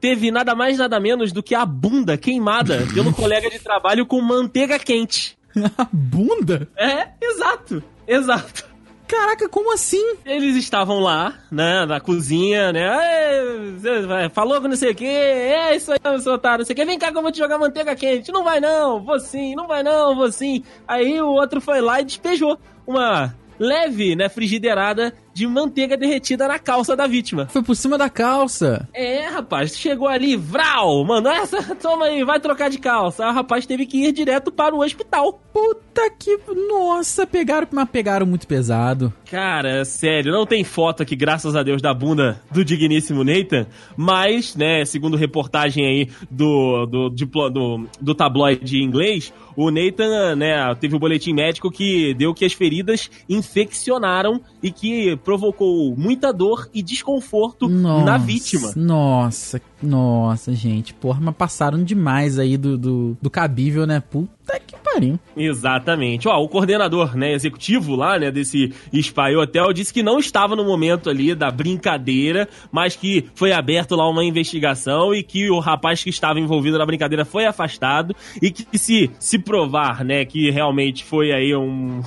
teve 0.00 0.30
nada 0.30 0.54
mais 0.54 0.78
nada 0.78 0.98
menos 0.98 1.32
do 1.32 1.42
que 1.42 1.54
a 1.54 1.64
bunda 1.64 2.16
queimada 2.16 2.86
pelo 2.94 3.12
colega 3.14 3.48
de 3.50 3.58
trabalho 3.58 4.06
com 4.06 4.20
manteiga 4.20 4.78
quente. 4.78 5.36
A 5.78 5.86
bunda? 5.92 6.68
É, 6.76 7.08
exato, 7.20 7.82
exato. 8.06 8.70
Caraca, 9.06 9.46
como 9.46 9.74
assim? 9.74 10.16
Eles 10.24 10.56
estavam 10.56 10.98
lá, 11.00 11.34
né, 11.50 11.84
na 11.84 12.00
cozinha, 12.00 12.72
né? 12.72 12.80
"Ê, 12.80 13.72
você 13.78 14.00
vai- 14.06 14.30
Falou 14.30 14.58
com 14.60 14.68
não 14.68 14.76
sei 14.76 14.92
o 14.92 14.94
quê, 14.94 15.04
é 15.04 15.76
isso 15.76 15.92
aí, 15.92 15.98
seu 16.22 16.32
otário, 16.32 16.60
não 16.60 16.64
sei 16.64 16.72
o 16.72 16.76
quê. 16.76 16.84
Vem 16.86 16.98
cá 16.98 17.12
que 17.12 17.18
eu 17.18 17.22
vou 17.22 17.30
te 17.30 17.36
jogar 17.38 17.58
manteiga 17.58 17.94
quente. 17.94 18.32
Não 18.32 18.42
vai 18.42 18.58
não, 18.58 19.02
vou 19.04 19.20
sim, 19.20 19.54
não 19.54 19.66
vai 19.66 19.82
não, 19.82 20.16
vou 20.16 20.32
sim. 20.32 20.64
Aí 20.88 21.20
o 21.20 21.28
outro 21.28 21.60
foi 21.60 21.82
lá 21.82 22.00
e 22.00 22.04
despejou 22.06 22.58
uma 22.86 23.34
leve, 23.58 24.16
né, 24.16 24.30
frigideirada 24.30 25.12
de 25.34 25.46
manteiga 25.46 25.96
derretida 25.96 26.46
na 26.48 26.58
calça 26.58 26.94
da 26.96 27.06
vítima. 27.06 27.46
Foi 27.46 27.62
por 27.62 27.74
cima 27.74 27.96
da 27.96 28.08
calça. 28.10 28.88
É, 28.92 29.26
rapaz, 29.28 29.76
chegou 29.76 30.08
ali, 30.08 30.36
vral, 30.36 31.04
mano, 31.04 31.28
essa, 31.28 31.74
toma 31.74 32.06
aí, 32.06 32.24
vai 32.24 32.38
trocar 32.40 32.68
de 32.70 32.78
calça. 32.78 33.26
O 33.26 33.32
rapaz 33.32 33.64
teve 33.66 33.86
que 33.86 34.04
ir 34.04 34.12
direto 34.12 34.50
para 34.52 34.74
o 34.74 34.82
hospital. 34.84 35.40
Puta 35.52 36.10
que. 36.18 36.38
Nossa, 36.68 37.26
pegaram, 37.26 37.66
mas 37.70 37.88
pegaram 37.90 38.26
muito 38.26 38.46
pesado. 38.46 39.12
Cara, 39.30 39.84
sério, 39.84 40.30
não 40.32 40.44
tem 40.46 40.62
foto 40.64 41.02
aqui, 41.02 41.16
graças 41.16 41.56
a 41.56 41.62
Deus, 41.62 41.80
da 41.80 41.94
bunda 41.94 42.40
do 42.50 42.62
digníssimo 42.64 43.24
Nathan, 43.24 43.66
mas, 43.96 44.54
né, 44.54 44.84
segundo 44.84 45.16
reportagem 45.16 45.86
aí 45.86 46.08
do, 46.30 46.84
do, 46.86 47.08
diplo- 47.10 47.48
do, 47.50 47.86
do 48.00 48.14
tabloide 48.14 48.82
inglês, 48.82 49.32
o 49.56 49.70
Nathan, 49.70 50.36
né, 50.36 50.74
teve 50.78 50.94
um 50.94 50.98
boletim 50.98 51.32
médico 51.32 51.70
que 51.70 52.12
deu 52.14 52.34
que 52.34 52.44
as 52.44 52.52
feridas 52.52 53.10
infeccionaram 53.28 54.40
e 54.62 54.70
que 54.70 55.16
provocou 55.24 55.94
muita 55.96 56.32
dor 56.32 56.68
e 56.72 56.82
desconforto 56.82 57.68
Nossa, 57.68 58.04
na 58.04 58.18
vítima. 58.18 58.72
Nossa, 58.76 59.60
nossa, 59.82 60.54
gente. 60.54 60.94
Porra, 60.94 61.20
mas 61.20 61.34
passaram 61.34 61.82
demais 61.82 62.38
aí 62.38 62.56
do, 62.56 62.78
do, 62.78 63.16
do 63.20 63.30
cabível, 63.30 63.86
né? 63.86 64.00
Puta 64.00 64.58
que 64.60 64.76
pariu. 64.76 65.18
Exatamente. 65.36 66.28
Ó, 66.28 66.36
o 66.42 66.48
coordenador, 66.48 67.16
né, 67.16 67.32
executivo 67.32 67.96
lá, 67.96 68.18
né, 68.18 68.30
desse 68.30 68.72
Spa 69.00 69.30
e 69.30 69.36
Hotel 69.36 69.72
disse 69.72 69.92
que 69.92 70.02
não 70.02 70.18
estava 70.18 70.54
no 70.54 70.64
momento 70.64 71.10
ali 71.10 71.34
da 71.34 71.50
brincadeira, 71.50 72.48
mas 72.70 72.94
que 72.94 73.26
foi 73.34 73.52
aberto 73.52 73.96
lá 73.96 74.08
uma 74.08 74.24
investigação 74.24 75.14
e 75.14 75.22
que 75.22 75.50
o 75.50 75.58
rapaz 75.58 76.02
que 76.02 76.10
estava 76.10 76.38
envolvido 76.38 76.78
na 76.78 76.86
brincadeira 76.86 77.24
foi 77.24 77.44
afastado 77.44 78.14
e 78.40 78.50
que 78.50 78.78
se 78.78 79.10
se 79.18 79.38
provar, 79.38 80.04
né, 80.04 80.24
que 80.24 80.50
realmente 80.50 81.04
foi 81.04 81.32
aí 81.32 81.54
um 81.54 82.02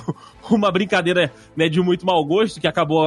uma 0.54 0.70
brincadeira 0.70 1.32
né, 1.56 1.68
de 1.68 1.80
muito 1.80 2.04
mau 2.06 2.24
gosto 2.24 2.60
que 2.60 2.66
acabou 2.66 3.06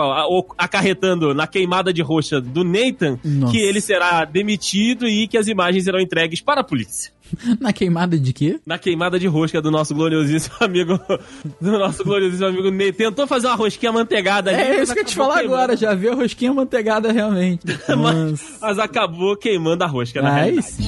acarretando 0.58 1.34
na 1.34 1.48
queimada 1.48 1.94
de 1.94 2.02
roxa 2.02 2.42
do 2.42 2.64
Nathan, 2.64 3.18
Nossa. 3.24 3.52
que 3.54 3.60
ele 3.60 3.80
será 3.82 4.26
demitido 4.26 5.08
e 5.08 5.28
que 5.28 5.38
as 5.38 5.48
imagens 5.48 5.84
serão 5.84 6.00
entregues 6.00 6.42
para 6.42 6.62
a 6.62 6.64
polícia 6.64 7.12
Na 7.62 7.72
queimada 7.72 8.18
de 8.18 8.34
quê? 8.34 8.60
na 8.66 8.78
queimada 8.80 9.20
de 9.20 9.28
rosca 9.28 9.62
do 9.62 9.70
nosso 9.70 9.94
gloriosíssimo 9.94 10.56
amigo. 10.62 11.00
Do 11.62 11.72
nosso 11.78 12.04
gloriosíssimo 12.04 12.48
amigo 12.50 12.72
Ney. 12.72 12.92
Tentou 12.92 13.28
fazer 13.28 13.46
uma 13.48 13.56
rosquinha 13.56 13.92
manteigada 13.92 14.50
ali. 14.50 14.60
É 14.62 14.70
mas 14.78 14.82
isso 14.84 14.94
que 14.94 15.00
eu 15.02 15.06
te 15.06 15.16
falar 15.16 15.36
queimando. 15.40 15.54
agora, 15.56 15.78
já 15.78 15.94
viu 15.94 16.14
a 16.14 16.16
rosquinha 16.16 16.52
manteigada 16.54 17.12
realmente. 17.12 17.62
Mas, 17.96 18.58
mas 18.60 18.80
acabou 18.80 19.38
queimando 19.38 19.84
a 19.84 19.88
rosca, 19.88 20.22
realidade. 20.22 20.64
sim. 20.64 20.88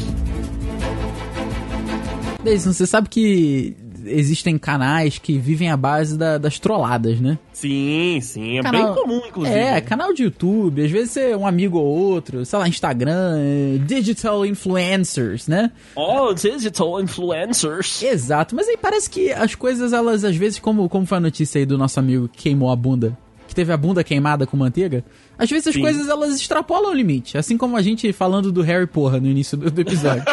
Deison, 2.43 2.73
você 2.73 2.87
sabe 2.87 3.07
que 3.07 3.75
existem 4.05 4.57
canais 4.57 5.17
que 5.17 5.37
vivem 5.37 5.69
à 5.69 5.77
base 5.77 6.17
da- 6.17 6.37
das 6.37 6.59
trolladas, 6.59 7.19
né? 7.19 7.37
Sim, 7.53 8.19
sim. 8.21 8.59
É 8.59 8.61
Canal- 8.63 8.93
bem 8.93 9.03
comum, 9.03 9.21
inclusive. 9.27 9.57
É, 9.57 9.81
canal 9.81 10.13
de 10.13 10.23
YouTube, 10.23 10.83
às 10.83 10.89
vezes 10.91 11.17
é 11.17 11.35
um 11.37 11.45
amigo 11.45 11.77
ou 11.77 11.85
outro, 11.85 12.45
sei 12.45 12.57
lá, 12.59 12.67
Instagram, 12.67 13.35
é, 13.37 13.77
digital 13.85 14.45
influencers, 14.45 15.47
né? 15.47 15.71
All 15.95 16.33
digital 16.33 17.01
influencers. 17.01 18.01
Exato, 18.01 18.55
mas 18.55 18.67
aí 18.67 18.77
parece 18.77 19.09
que 19.09 19.31
as 19.31 19.55
coisas, 19.55 19.93
elas, 19.93 20.23
às 20.23 20.35
vezes, 20.35 20.59
como, 20.59 20.87
como 20.89 21.05
foi 21.05 21.17
a 21.17 21.21
notícia 21.21 21.59
aí 21.59 21.65
do 21.65 21.77
nosso 21.77 21.99
amigo 21.99 22.27
que 22.27 22.43
queimou 22.43 22.69
a 22.71 22.75
bunda, 22.75 23.17
que 23.47 23.55
teve 23.55 23.71
a 23.73 23.77
bunda 23.77 24.03
queimada 24.03 24.47
com 24.47 24.55
manteiga, 24.55 25.03
às 25.37 25.49
vezes 25.49 25.67
as 25.67 25.73
Sim. 25.73 25.81
coisas, 25.81 26.07
elas 26.07 26.35
extrapolam 26.35 26.91
o 26.91 26.93
limite, 26.95 27.37
assim 27.37 27.57
como 27.57 27.75
a 27.75 27.81
gente 27.81 28.13
falando 28.13 28.51
do 28.51 28.61
Harry 28.61 28.87
Porra 28.87 29.19
no 29.19 29.27
início 29.27 29.57
do, 29.57 29.69
do 29.69 29.81
episódio. 29.81 30.23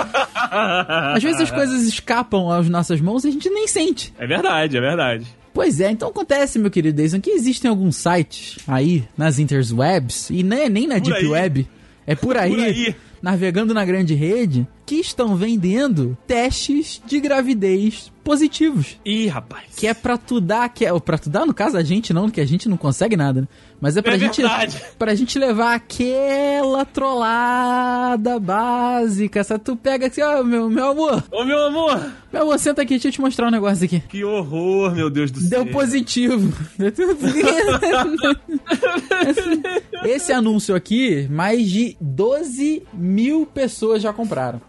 às 0.51 1.23
vezes 1.23 1.41
as 1.43 1.51
coisas 1.51 1.83
escapam 1.83 2.51
às 2.51 2.69
nossas 2.69 3.01
mãos 3.01 3.25
e 3.25 3.29
a 3.29 3.31
gente 3.31 3.49
nem 3.51 3.67
sente. 3.67 4.13
É 4.19 4.27
verdade, 4.27 4.77
é 4.77 4.81
verdade. 4.81 5.27
Pois 5.53 5.81
é, 5.81 5.91
então 5.91 6.09
acontece, 6.09 6.59
meu 6.59 6.71
querido 6.71 6.97
Deison, 6.97 7.21
que 7.21 7.31
existem 7.31 7.69
alguns 7.69 7.97
sites 7.97 8.59
aí 8.67 9.05
nas 9.17 9.39
interwebs, 9.39 10.31
e 10.31 10.43
nem, 10.43 10.69
nem 10.69 10.87
na 10.87 10.97
Por 10.97 11.05
Deep 11.05 11.19
aí. 11.19 11.27
Web, 11.29 11.69
é 12.07 12.15
por 12.17 12.37
aí, 12.37 12.51
Por 12.55 12.61
aí. 12.61 12.97
navegando 13.21 13.75
na 13.75 13.85
grande 13.85 14.15
rede, 14.15 14.67
que 14.89 14.95
estão 14.97 15.37
vendendo 15.37 16.17
testes 16.27 17.03
de 17.05 17.21
gravidez 17.21 18.11
positivos. 18.25 18.97
Ih, 19.05 19.27
rapaz. 19.27 19.65
Que 19.77 19.87
é 19.87 19.93
pra 19.93 20.17
tu 20.17 20.41
dar, 20.41 20.67
que 20.71 20.87
é, 20.87 21.01
pra 21.01 21.19
tu 21.19 21.29
dar, 21.29 21.45
no 21.45 21.53
caso 21.53 21.77
a 21.77 21.83
gente 21.83 22.11
não, 22.15 22.31
que 22.31 22.41
a 22.41 22.47
gente 22.47 22.71
não 22.71 22.77
consegue 22.79 23.15
nada, 23.15 23.43
né? 23.43 23.49
Mas 23.81 23.97
é 23.99 24.03
pra, 24.03 24.15
É 24.15 24.19
gente, 24.19 24.41
verdade. 24.41 24.83
pra 24.99 25.15
gente 25.15 25.39
levar 25.39 25.75
aquela 25.75 26.87
trollada 26.87 28.41
básica. 28.41 29.45
Sabe? 29.45 29.63
Tu 29.63 29.77
pega 29.77 30.07
assim, 30.07 30.23
ó, 30.23 30.43
meu, 30.43 30.71
meu 30.71 30.89
amor, 30.91 31.23
Ô, 31.31 31.45
meu 31.45 31.67
amor. 31.67 32.11
meu 32.33 32.43
amor, 32.43 32.59
senta 32.59 32.81
aqui, 32.83 32.95
deixa 32.95 33.09
eu 33.09 33.13
te 33.13 33.21
mostrar 33.21 33.49
um 33.49 33.51
negócio 33.51 33.85
aqui. 33.85 34.01
Que 34.09 34.25
horror, 34.25 34.95
meu 34.95 35.11
Deus 35.11 35.31
do 35.31 35.41
Deu 35.41 35.65
céu. 35.65 35.73
positivo. 35.73 36.51
Esse 40.05 40.33
anúncio 40.33 40.75
aqui, 40.75 41.29
mais 41.31 41.69
de 41.71 41.95
12 42.01 42.83
mil 42.95 43.45
pessoas 43.47 44.03
já 44.03 44.13
compraram. 44.15 44.61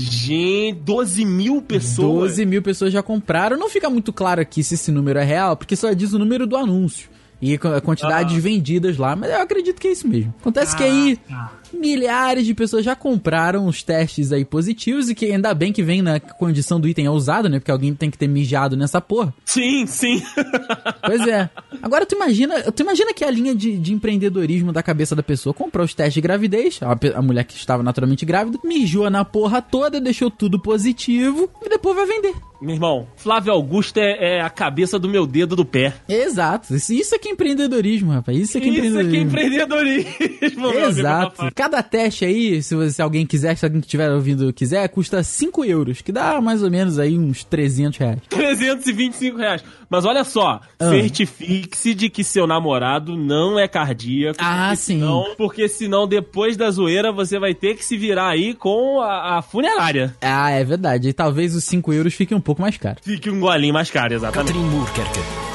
Gente, 0.00 0.80
12 0.80 1.24
mil 1.24 1.62
pessoas. 1.62 2.30
12 2.30 2.46
mil 2.46 2.62
pessoas 2.62 2.92
já 2.92 3.02
compraram. 3.02 3.56
Não 3.56 3.68
fica 3.68 3.90
muito 3.90 4.12
claro 4.12 4.40
aqui 4.40 4.62
se 4.62 4.74
esse 4.74 4.90
número 4.90 5.18
é 5.18 5.24
real, 5.24 5.56
porque 5.56 5.76
só 5.76 5.92
diz 5.92 6.12
o 6.12 6.18
número 6.18 6.46
do 6.46 6.56
anúncio. 6.56 7.08
E 7.40 7.54
a 7.54 7.80
quantidade 7.80 8.34
de 8.34 8.40
vendidas 8.40 8.96
lá, 8.96 9.14
mas 9.14 9.30
eu 9.30 9.40
acredito 9.40 9.80
que 9.80 9.86
é 9.86 9.92
isso 9.92 10.08
mesmo. 10.08 10.34
Acontece 10.40 10.76
que 10.76 10.82
aí 10.82 11.18
milhares 11.72 12.46
de 12.46 12.54
pessoas 12.54 12.84
já 12.84 12.94
compraram 12.94 13.66
os 13.66 13.82
testes 13.82 14.32
aí 14.32 14.44
positivos 14.44 15.08
e 15.08 15.14
que 15.14 15.26
ainda 15.26 15.52
bem 15.54 15.72
que 15.72 15.82
vem 15.82 16.02
na 16.02 16.18
condição 16.20 16.80
do 16.80 16.88
item 16.88 17.06
é 17.06 17.10
usado, 17.10 17.48
né? 17.48 17.58
Porque 17.58 17.70
alguém 17.70 17.94
tem 17.94 18.10
que 18.10 18.18
ter 18.18 18.28
mijado 18.28 18.76
nessa 18.76 19.00
porra. 19.00 19.32
Sim, 19.44 19.86
sim. 19.86 20.22
Pois 21.04 21.26
é. 21.26 21.48
Agora 21.82 22.04
tu 22.04 22.14
imagina, 22.14 22.60
tu 22.70 22.82
imagina 22.82 23.14
que 23.14 23.24
a 23.24 23.30
linha 23.30 23.54
de, 23.54 23.78
de 23.78 23.94
empreendedorismo 23.94 24.72
da 24.72 24.82
cabeça 24.82 25.16
da 25.16 25.22
pessoa 25.22 25.54
comprou 25.54 25.84
os 25.84 25.94
testes 25.94 26.14
de 26.14 26.20
gravidez, 26.20 26.80
a, 26.82 27.18
a 27.18 27.22
mulher 27.22 27.44
que 27.44 27.54
estava 27.54 27.82
naturalmente 27.82 28.26
grávida, 28.26 28.58
mijou 28.62 29.08
na 29.08 29.24
porra 29.24 29.62
toda, 29.62 30.00
deixou 30.00 30.30
tudo 30.30 30.60
positivo 30.60 31.48
e 31.64 31.68
depois 31.68 31.96
vai 31.96 32.06
vender. 32.06 32.34
Meu 32.60 32.74
irmão, 32.74 33.06
Flávio 33.16 33.52
Augusto 33.52 33.98
é, 33.98 34.38
é 34.38 34.40
a 34.40 34.50
cabeça 34.50 34.98
do 34.98 35.08
meu 35.08 35.24
dedo 35.26 35.54
do 35.54 35.64
pé. 35.64 35.94
Exato. 36.08 36.74
Isso, 36.74 36.92
isso 36.92 37.14
é 37.14 37.18
que 37.18 37.28
é 37.28 37.32
empreendedorismo, 37.32 38.10
rapaz. 38.10 38.36
Isso 38.36 38.58
é 38.58 38.60
que 38.60 38.68
é 38.68 38.72
Isso 38.72 38.98
aqui 38.98 39.16
é 39.16 39.20
empreendedorismo. 39.20 40.10
empreendedorismo, 40.10 40.60
meu 40.60 40.70
amigo 40.70 40.86
Exato. 40.88 41.30
Rafael. 41.30 41.52
Cada 41.58 41.82
teste 41.82 42.24
aí, 42.24 42.62
se, 42.62 42.72
você- 42.76 42.92
se 42.92 43.02
alguém 43.02 43.26
quiser, 43.26 43.56
se 43.56 43.64
alguém 43.64 43.80
que 43.80 43.86
estiver 43.88 44.08
ouvindo 44.12 44.52
quiser, 44.52 44.88
custa 44.90 45.24
5 45.24 45.64
euros, 45.64 46.00
que 46.00 46.12
dá 46.12 46.40
mais 46.40 46.62
ou 46.62 46.70
menos 46.70 47.00
aí 47.00 47.18
uns 47.18 47.42
300 47.42 47.98
reais. 47.98 48.18
325 48.30 49.36
reais. 49.36 49.64
Mas 49.90 50.04
olha 50.04 50.22
só, 50.22 50.60
Ah. 50.78 50.88
certifique-se 50.90 51.94
de 51.94 52.08
que 52.08 52.22
seu 52.22 52.46
namorado 52.46 53.16
não 53.16 53.58
é 53.58 53.66
cardíaco. 53.66 54.38
Ah, 54.40 54.66
porque 54.68 54.76
sim. 54.76 54.98
Senão, 55.00 55.34
porque 55.36 55.68
senão, 55.68 56.06
depois 56.06 56.56
da 56.56 56.70
zoeira, 56.70 57.10
você 57.10 57.40
vai 57.40 57.54
ter 57.54 57.74
que 57.74 57.84
se 57.84 57.96
virar 57.96 58.28
aí 58.28 58.54
com 58.54 59.00
a, 59.00 59.38
a 59.38 59.42
funerária. 59.42 60.14
Ah, 60.20 60.50
é 60.50 60.62
verdade. 60.62 61.08
E 61.08 61.12
talvez 61.12 61.56
os 61.56 61.64
5 61.64 61.92
euros 61.92 62.14
fiquem 62.14 62.36
um 62.36 62.40
pouco 62.40 62.62
mais 62.62 62.76
caros. 62.76 63.00
Fique 63.02 63.28
um 63.30 63.40
golinho 63.40 63.74
mais 63.74 63.90
caro, 63.90 64.14
exatamente. 64.14 64.52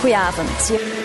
Goedenavond. 0.02 1.03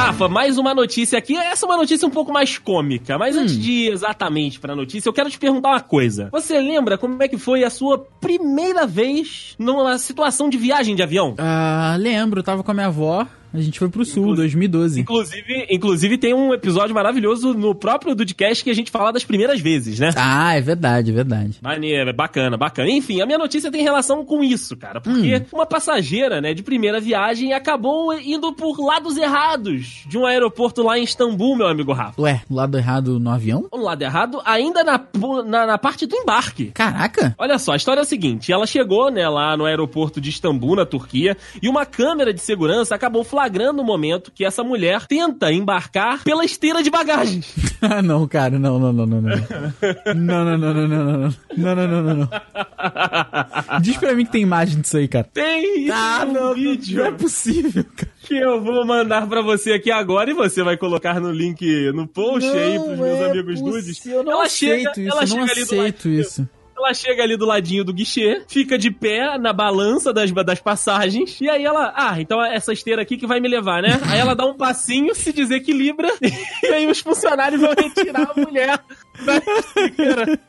Rafa, 0.00 0.28
mais 0.28 0.56
uma 0.56 0.72
notícia 0.74 1.18
aqui. 1.18 1.36
Essa 1.36 1.66
é 1.66 1.68
uma 1.68 1.76
notícia 1.76 2.08
um 2.08 2.10
pouco 2.10 2.32
mais 2.32 2.56
cômica, 2.56 3.18
mas 3.18 3.36
Hum. 3.36 3.40
antes 3.40 3.58
de 3.58 3.70
ir 3.70 3.92
exatamente 3.92 4.58
pra 4.58 4.74
notícia, 4.74 5.06
eu 5.06 5.12
quero 5.12 5.28
te 5.28 5.38
perguntar 5.38 5.68
uma 5.68 5.80
coisa. 5.80 6.30
Você 6.32 6.58
lembra 6.58 6.96
como 6.96 7.22
é 7.22 7.28
que 7.28 7.36
foi 7.36 7.64
a 7.64 7.68
sua 7.70 7.98
primeira 8.18 8.86
vez 8.86 9.54
numa 9.58 9.98
situação 9.98 10.48
de 10.48 10.56
viagem 10.56 10.96
de 10.96 11.02
avião? 11.02 11.34
Ah, 11.36 11.96
lembro, 11.98 12.42
tava 12.42 12.64
com 12.64 12.70
a 12.70 12.74
minha 12.74 12.86
avó, 12.86 13.26
a 13.52 13.60
gente 13.60 13.78
foi 13.78 13.88
pro 13.88 14.04
sul, 14.04 14.34
2012. 14.34 15.00
Inclusive, 15.00 15.66
inclusive 15.70 16.18
tem 16.18 16.34
um 16.34 16.52
episódio 16.54 16.94
maravilhoso 16.94 17.52
no 17.54 17.74
próprio 17.74 18.14
Dudcast 18.14 18.62
que 18.64 18.70
a 18.70 18.74
gente 18.74 18.90
fala 18.90 19.12
das 19.12 19.24
primeiras 19.24 19.60
vezes, 19.60 19.98
né? 19.98 20.10
Ah, 20.16 20.54
é 20.56 20.60
verdade, 20.60 21.10
é 21.10 21.14
verdade. 21.14 21.58
Maneiro, 21.62 22.10
é 22.10 22.12
bacana, 22.12 22.56
bacana. 22.56 22.88
Enfim, 22.90 23.20
a 23.20 23.26
minha 23.26 23.38
notícia 23.38 23.70
tem 23.70 23.82
relação 23.82 24.24
com 24.24 24.42
isso, 24.42 24.76
cara. 24.76 25.00
Porque 25.00 25.36
Hum. 25.36 25.44
uma 25.52 25.66
passageira, 25.66 26.40
né, 26.40 26.54
de 26.54 26.62
primeira 26.62 27.00
viagem 27.00 27.52
acabou 27.52 28.12
indo 28.18 28.52
por 28.52 28.78
lados 28.80 29.16
errados 29.16 30.04
de 30.06 30.16
um 30.16 30.26
aeroporto 30.26 30.82
lá 30.82 30.98
em 30.98 31.02
Istambul, 31.04 31.56
meu 31.56 31.66
amigo 31.66 31.92
Rafa. 31.92 32.20
Ué, 32.22 32.42
lado 32.50 32.78
errado 32.78 33.18
no 33.18 33.30
avião? 33.30 33.66
Um 33.72 33.82
lado 33.82 34.02
errado, 34.02 34.40
ainda 34.44 34.82
na, 34.84 35.00
na, 35.46 35.66
na 35.66 35.78
parte 35.78 36.06
do 36.06 36.16
embarque. 36.16 36.66
Caraca! 36.72 37.34
Olha 37.38 37.58
só, 37.58 37.72
a 37.72 37.76
história 37.76 38.00
é 38.00 38.02
a 38.02 38.06
seguinte: 38.06 38.52
ela 38.52 38.66
chegou, 38.66 39.10
né, 39.10 39.28
lá 39.28 39.56
no 39.56 39.64
aeroporto 39.64 40.20
de 40.20 40.30
Istambul, 40.30 40.76
na 40.76 40.86
Turquia, 40.86 41.36
e 41.62 41.68
uma 41.68 41.84
câmera 41.84 42.32
de 42.32 42.40
segurança 42.40 42.94
acabou 42.94 43.24
flagrando 43.24 43.39
o 43.48 43.84
momento 43.84 44.30
que 44.34 44.44
essa 44.44 44.62
mulher 44.62 45.06
tenta 45.06 45.52
embarcar 45.52 46.22
pela 46.22 46.44
esteira 46.44 46.82
de 46.82 46.90
bagagens. 46.90 47.54
Ah, 47.82 48.02
não, 48.02 48.28
cara, 48.28 48.58
não, 48.58 48.78
não, 48.78 48.92
não, 48.92 49.06
não, 49.06 49.20
não. 49.22 49.36
Não, 50.14 50.44
não, 50.44 50.58
não, 50.58 50.74
não, 50.74 50.88
não, 50.88 51.04
não, 51.04 51.18
não. 51.18 51.34
Não, 51.56 51.74
não, 51.76 51.88
não, 51.88 52.02
não, 52.02 52.14
não. 52.16 52.28
Diz 53.80 53.96
pra 53.96 54.14
mim 54.14 54.24
que 54.24 54.32
tem 54.32 54.42
imagem 54.42 54.80
disso 54.80 54.96
aí, 54.98 55.08
cara. 55.08 55.28
Tem 55.32 55.84
isso 55.86 55.92
Ah, 55.94 56.24
no 56.26 56.32
não, 56.32 56.54
vídeo 56.54 56.98
não 56.98 57.06
é 57.06 57.12
possível, 57.12 57.84
cara. 57.96 58.12
que 58.22 58.34
eu 58.36 58.62
vou 58.62 58.84
mandar 58.86 59.26
pra 59.26 59.40
você 59.42 59.72
aqui 59.72 59.90
agora 59.90 60.30
e 60.30 60.34
você 60.34 60.62
vai 60.62 60.76
colocar 60.76 61.18
no 61.20 61.30
link 61.32 61.90
no 61.92 62.06
post 62.06 62.48
aí 62.50 62.78
pros 62.78 62.98
meus 62.98 63.18
é 63.18 63.30
amigos 63.30 63.60
nudes. 63.60 63.96
possível, 63.98 64.18
Eu 64.18 64.24
não 64.24 64.32
ela 64.32 64.44
aceito 64.44 64.78
chega, 64.78 64.90
isso, 64.90 65.10
ela 65.10 65.26
não 65.26 65.42
aceito 65.44 66.08
isso. 66.08 66.48
Ela 66.80 66.94
chega 66.94 67.22
ali 67.22 67.36
do 67.36 67.44
ladinho 67.44 67.84
do 67.84 67.92
guichê, 67.92 68.42
fica 68.48 68.78
de 68.78 68.90
pé 68.90 69.36
na 69.38 69.52
balança 69.52 70.14
das, 70.14 70.32
das 70.32 70.60
passagens, 70.60 71.38
e 71.38 71.48
aí 71.48 71.62
ela, 71.62 71.92
ah, 71.94 72.18
então 72.18 72.42
é 72.42 72.56
essa 72.56 72.72
esteira 72.72 73.02
aqui 73.02 73.18
que 73.18 73.26
vai 73.26 73.38
me 73.38 73.48
levar, 73.48 73.82
né? 73.82 74.00
Aí 74.08 74.18
ela 74.18 74.34
dá 74.34 74.46
um 74.46 74.54
passinho, 74.54 75.14
se 75.14 75.30
desequilibra, 75.30 76.08
e 76.62 76.66
aí 76.66 76.86
os 76.86 77.00
funcionários 77.00 77.60
vão 77.60 77.74
retirar 77.76 78.32
a 78.34 78.40
mulher 78.40 78.80
da 79.26 79.36
esteira. 79.36 80.40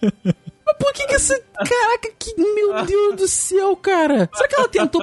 Mas 0.65 0.77
por 0.77 0.93
que 0.93 1.05
que 1.07 1.15
essa... 1.15 1.39
Caraca, 1.55 2.09
que... 2.17 2.33
Meu 2.37 2.83
Deus 2.85 3.15
do 3.15 3.27
céu, 3.27 3.75
cara. 3.75 4.29
Será 4.33 4.47
que 4.47 4.55
ela 4.55 4.67
tentou 4.67 5.01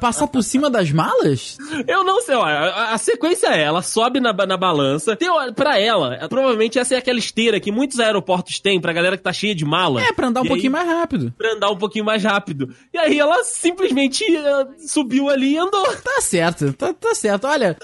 passar 0.00 0.26
por 0.26 0.42
cima 0.42 0.70
das 0.70 0.90
malas? 0.90 1.56
Eu 1.86 2.04
não 2.04 2.20
sei, 2.22 2.34
ó, 2.34 2.44
a, 2.44 2.92
a 2.92 2.98
sequência 2.98 3.48
é, 3.48 3.62
ela 3.62 3.82
sobe 3.82 4.20
na, 4.20 4.32
na 4.32 4.56
balança, 4.56 5.16
tem, 5.16 5.28
ó, 5.28 5.52
pra 5.52 5.78
ela, 5.78 6.26
provavelmente 6.28 6.78
essa 6.78 6.94
é 6.94 6.98
aquela 6.98 7.18
esteira 7.18 7.58
que 7.60 7.72
muitos 7.72 7.98
aeroportos 8.00 8.60
têm 8.60 8.80
pra 8.80 8.92
galera 8.92 9.16
que 9.16 9.22
tá 9.22 9.32
cheia 9.32 9.54
de 9.54 9.64
mala. 9.64 10.02
É, 10.02 10.12
pra 10.12 10.28
andar 10.28 10.42
um 10.42 10.44
E 10.44 10.48
pouquinho 10.48 10.74
aí- 10.76 10.84
mais 10.86 10.98
rápido. 10.98 11.34
pra 11.36 11.52
andar 11.54 11.70
um 11.70 11.76
pouquinho 11.78 12.04
mais 12.04 12.22
rápido. 12.22 12.74
E 12.92 12.98
aí 12.98 13.18
ela 13.18 13.42
simplesmente 13.44 14.24
eh, 14.24 14.66
subiu 14.86 15.28
ali 15.28 15.54
e 15.54 15.58
andou. 15.58 15.84
Tá 15.96 16.20
certo, 16.20 16.72
tá, 16.72 16.92
tá 16.94 17.14
certo. 17.14 17.46
Olha, 17.46 17.76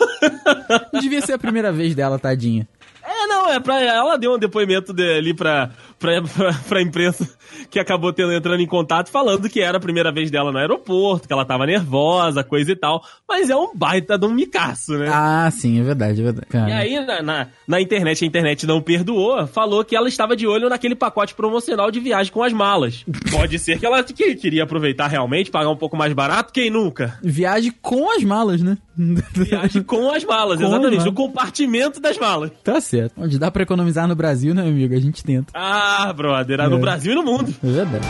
não 0.92 1.00
devia 1.00 1.20
ser 1.22 1.32
a 1.34 1.38
primeira 1.38 1.72
vez 1.72 1.94
dela, 1.94 2.18
tadinha. 2.18 2.68
É, 3.02 3.26
não, 3.26 3.50
é 3.50 3.58
pra 3.58 3.80
ela 3.82 4.16
deu 4.16 4.34
um 4.34 4.38
depoimento 4.38 4.92
de- 4.92 5.16
ali 5.18 5.34
pra, 5.34 5.70
pra, 6.00 6.22
pra, 6.22 6.52
pra 6.68 6.82
imprensa 6.82 7.28
que 7.70 7.78
acabou 7.78 8.12
tendo, 8.12 8.32
entrando 8.32 8.60
em 8.60 8.66
contato 8.66 9.10
falando 9.10 9.48
que 9.48 9.60
era 9.60 9.76
a 9.76 9.80
primeira 9.80 10.10
vez 10.10 10.30
dela 10.30 10.50
no 10.50 10.58
aeroporto, 10.58 11.28
que 11.28 11.32
ela 11.32 11.44
tava 11.44 11.66
nervosa, 11.66 12.42
coisa 12.42 12.72
e 12.72 12.76
tal. 12.76 13.04
Mas 13.28 13.50
é 13.50 13.54
um 13.56 13.72
baita 13.74 14.18
de 14.18 14.26
um 14.26 14.30
micaço, 14.32 14.94
né? 14.98 15.08
Ah, 15.12 15.48
sim, 15.52 15.78
é 15.78 15.82
verdade, 15.84 16.20
é 16.20 16.24
verdade. 16.24 16.46
Cara. 16.48 16.70
E 16.70 16.72
aí, 16.72 17.06
na, 17.06 17.22
na, 17.22 17.46
na 17.68 17.80
internet, 17.80 18.24
a 18.24 18.26
internet 18.26 18.66
não 18.66 18.80
perdoou, 18.80 19.46
falou 19.46 19.84
que 19.84 19.94
ela 19.94 20.08
estava 20.08 20.34
de 20.34 20.46
olho 20.46 20.68
naquele 20.68 20.96
pacote 20.96 21.34
promocional 21.34 21.90
de 21.90 22.00
viagem 22.00 22.32
com 22.32 22.42
as 22.42 22.52
malas. 22.52 23.04
Pode 23.30 23.58
ser 23.58 23.78
que 23.78 23.86
ela 23.86 24.02
que 24.02 24.34
queria 24.34 24.64
aproveitar 24.64 25.06
realmente, 25.06 25.50
pagar 25.50 25.70
um 25.70 25.76
pouco 25.76 25.96
mais 25.96 26.12
barato, 26.12 26.52
quem 26.52 26.70
nunca? 26.70 27.18
Viagem 27.22 27.72
com 27.82 28.10
as 28.10 28.24
malas, 28.24 28.62
né? 28.62 28.78
Viagem 29.34 29.82
com 29.82 30.10
as 30.10 30.24
malas, 30.24 30.58
Com 30.58 30.64
as 30.64 30.70
exatamente. 30.70 30.98
malas. 30.98 31.06
O 31.06 31.12
compartimento 31.12 32.00
das 32.00 32.18
malas. 32.18 32.50
Tá 32.64 32.80
certo. 32.80 33.12
Onde 33.16 33.38
dá 33.38 33.50
pra 33.50 33.62
economizar 33.62 34.06
no 34.08 34.14
Brasil, 34.14 34.54
né, 34.54 34.62
amigo? 34.62 34.94
A 34.94 35.00
gente 35.00 35.22
tenta. 35.24 35.52
Ah, 35.54 35.89
brother, 36.14 36.68
no 36.68 36.76
É. 36.76 36.80
Brasil 36.80 37.12
e 37.12 37.14
no 37.14 37.22
mundo. 37.22 37.54
É 37.62 37.66
verdade. 37.70 38.06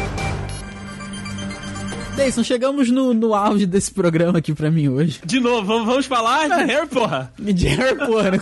Deison, 2.16 2.42
chegamos 2.44 2.90
no, 2.90 3.14
no 3.14 3.34
auge 3.34 3.64
desse 3.64 3.90
programa 3.92 4.38
aqui 4.38 4.52
pra 4.52 4.70
mim 4.70 4.88
hoje. 4.88 5.20
De 5.24 5.40
novo, 5.40 5.66
vamos, 5.66 5.86
vamos 5.86 6.06
falar 6.06 6.48
de 6.48 6.64
Harry, 6.70 6.86
porra. 6.86 7.32
De 7.38 7.66
Harry 7.68 7.96
Porra, 7.96 8.30
né? 8.32 8.38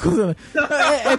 É, 0.70 1.12
é- 1.14 1.18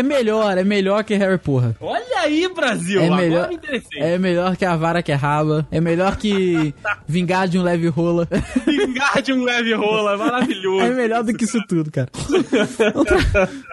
é 0.00 0.02
melhor, 0.02 0.58
é 0.58 0.64
melhor 0.64 1.02
que 1.04 1.14
Harry 1.14 1.38
Porra. 1.38 1.74
Olha 1.80 2.20
aí, 2.20 2.46
Brasil. 2.54 3.00
É 3.00 3.06
Agora 3.06 3.22
melhor, 3.22 3.48
me 3.48 3.54
interessei. 3.54 4.00
é 4.02 4.18
melhor 4.18 4.56
que 4.56 4.64
a 4.64 4.76
vara 4.76 5.02
que 5.02 5.12
é 5.12 5.14
raba. 5.14 5.66
É 5.70 5.80
melhor 5.80 6.16
que 6.16 6.74
vingar 7.06 7.48
de 7.48 7.58
um 7.58 7.62
leve 7.62 7.86
rola. 7.88 8.28
Vingar 8.66 9.22
de 9.22 9.32
um 9.32 9.42
leve 9.44 9.72
rola, 9.74 10.16
maravilhoso. 10.16 10.84
É 10.84 10.90
melhor 10.90 11.22
do 11.22 11.32
que 11.32 11.44
isso 11.44 11.58
tudo, 11.68 11.90
cara. 11.90 12.08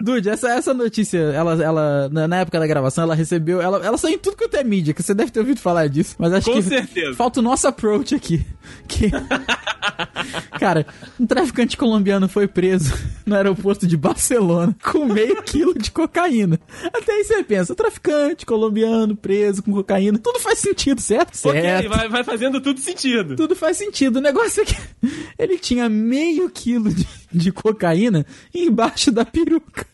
Dude, 0.00 0.28
essa, 0.28 0.50
essa 0.52 0.72
notícia, 0.72 1.18
ela, 1.18 1.62
ela 1.62 2.08
na, 2.08 2.36
época 2.38 2.58
da 2.58 2.66
gravação, 2.66 3.04
ela 3.04 3.14
recebeu. 3.14 3.60
Ela, 3.60 3.84
ela 3.84 3.98
saiu 3.98 4.14
em 4.14 4.18
tudo 4.18 4.36
quanto 4.36 4.56
é 4.56 4.64
mídia, 4.64 4.94
que 4.94 5.02
você 5.02 5.12
deve 5.12 5.30
ter 5.30 5.40
ouvido 5.40 5.60
falar 5.60 5.88
disso. 5.88 6.14
Mas 6.18 6.32
acho 6.32 6.46
Com 6.50 6.54
que 6.56 6.62
certeza. 6.62 7.14
falta 7.14 7.40
o 7.40 7.42
nosso 7.42 7.66
approach 7.66 8.14
aqui. 8.14 8.21
Que, 8.22 9.10
cara, 10.58 10.86
um 11.18 11.26
traficante 11.26 11.76
colombiano 11.76 12.28
foi 12.28 12.46
preso 12.46 12.94
no 13.26 13.34
aeroporto 13.34 13.86
de 13.86 13.96
Barcelona 13.96 14.76
com 14.82 15.06
meio 15.06 15.42
quilo 15.42 15.74
de 15.76 15.90
cocaína. 15.90 16.60
Até 16.92 17.12
aí 17.12 17.24
você 17.24 17.42
pensa, 17.42 17.74
traficante 17.74 18.46
colombiano 18.46 19.16
preso 19.16 19.62
com 19.62 19.72
cocaína, 19.72 20.18
tudo 20.18 20.38
faz 20.38 20.60
sentido, 20.60 21.00
certo? 21.00 21.36
Certo. 21.36 21.88
vai, 21.88 22.08
vai 22.08 22.24
fazendo 22.24 22.60
tudo 22.60 22.78
sentido. 22.78 23.34
Tudo 23.34 23.56
faz 23.56 23.76
sentido. 23.76 24.16
O 24.16 24.22
negócio 24.22 24.62
é 24.62 24.66
que 24.66 24.76
ele 25.38 25.58
tinha 25.58 25.88
meio 25.88 26.48
quilo 26.48 26.92
de, 26.92 27.06
de 27.32 27.50
cocaína 27.50 28.24
embaixo 28.54 29.10
da 29.10 29.24
peruca. 29.24 29.86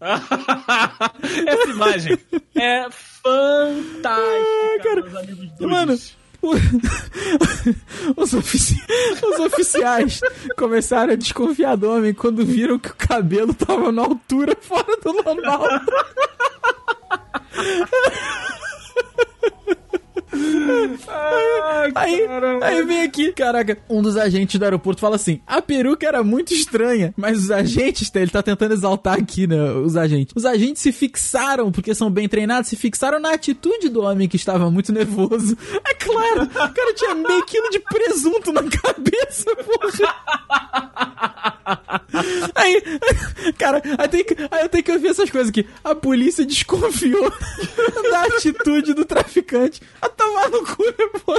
Essa 0.00 1.70
imagem 1.70 2.18
é 2.54 2.86
fantástica, 2.90 4.10
amigos 5.20 5.50
dudes. 5.52 5.60
Mano, 5.60 5.98
os, 8.16 8.34
ofici- 8.34 8.82
os 9.22 9.38
oficiais 9.40 10.20
começaram 10.56 11.12
a 11.12 11.16
desconfiar 11.16 11.76
do 11.76 11.90
homem 11.90 12.14
quando 12.14 12.44
viram 12.44 12.78
que 12.78 12.90
o 12.90 12.94
cabelo 12.96 13.54
tava 13.54 13.90
na 13.92 14.02
altura 14.02 14.56
fora 14.60 14.96
do 15.02 15.12
normal. 15.12 15.62
Aí, 21.94 22.26
aí 22.62 22.84
vem 22.84 23.02
aqui, 23.02 23.32
caraca, 23.32 23.78
um 23.88 24.02
dos 24.02 24.16
agentes 24.16 24.58
do 24.58 24.64
aeroporto 24.64 25.00
fala 25.00 25.16
assim: 25.16 25.40
a 25.46 25.62
peruca 25.62 26.06
era 26.06 26.22
muito 26.22 26.52
estranha, 26.52 27.14
mas 27.16 27.38
os 27.38 27.50
agentes, 27.50 28.10
ele 28.14 28.30
tá 28.30 28.42
tentando 28.42 28.74
exaltar 28.74 29.18
aqui, 29.18 29.46
né? 29.46 29.72
Os 29.72 29.96
agentes. 29.96 30.34
Os 30.36 30.44
agentes 30.44 30.82
se 30.82 30.92
fixaram, 30.92 31.70
porque 31.70 31.94
são 31.94 32.10
bem 32.10 32.28
treinados, 32.28 32.68
se 32.68 32.76
fixaram 32.76 33.18
na 33.18 33.32
atitude 33.32 33.88
do 33.88 34.02
homem 34.02 34.28
que 34.28 34.36
estava 34.36 34.70
muito 34.70 34.92
nervoso. 34.92 35.56
É 35.86 35.94
claro, 35.94 36.42
o 36.42 36.48
cara 36.48 36.94
tinha 36.94 37.14
meio 37.14 37.44
quilo 37.44 37.70
de 37.70 37.80
presunto 37.80 38.52
na 38.52 38.62
cabeça, 38.82 39.54
porra. 39.56 41.55
Aí, 42.54 42.82
cara, 43.58 43.82
aí, 43.98 44.08
tem 44.08 44.24
que, 44.24 44.36
aí 44.50 44.62
eu 44.62 44.68
tenho 44.68 44.84
que 44.84 44.92
ouvir 44.92 45.08
essas 45.08 45.30
coisas 45.30 45.48
aqui. 45.50 45.66
A 45.82 45.94
polícia 45.94 46.44
desconfiou 46.46 47.30
da 48.10 48.22
atitude 48.22 48.94
do 48.94 49.04
traficante. 49.04 49.82
A 50.00 50.08
tomar 50.08 50.48
no 50.48 50.64
cu, 50.64 50.84
né, 50.84 51.20
pô? 51.24 51.34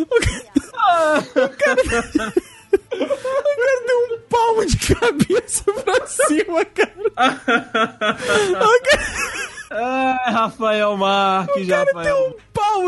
O 0.00 1.48
cara, 1.56 1.82
o 2.92 3.06
cara 3.56 3.82
deu 3.86 3.98
um 4.10 4.20
palmo 4.28 4.66
de 4.66 4.76
cabeça 4.76 5.64
pra 5.72 6.06
cima, 6.06 6.64
cara. 6.64 6.90
O 8.60 8.82
cara- 8.82 9.20
Ai, 9.72 10.32
Rafael 10.32 10.96
Marques, 10.96 11.68
Rafael. 11.68 12.16
Um 12.30 12.34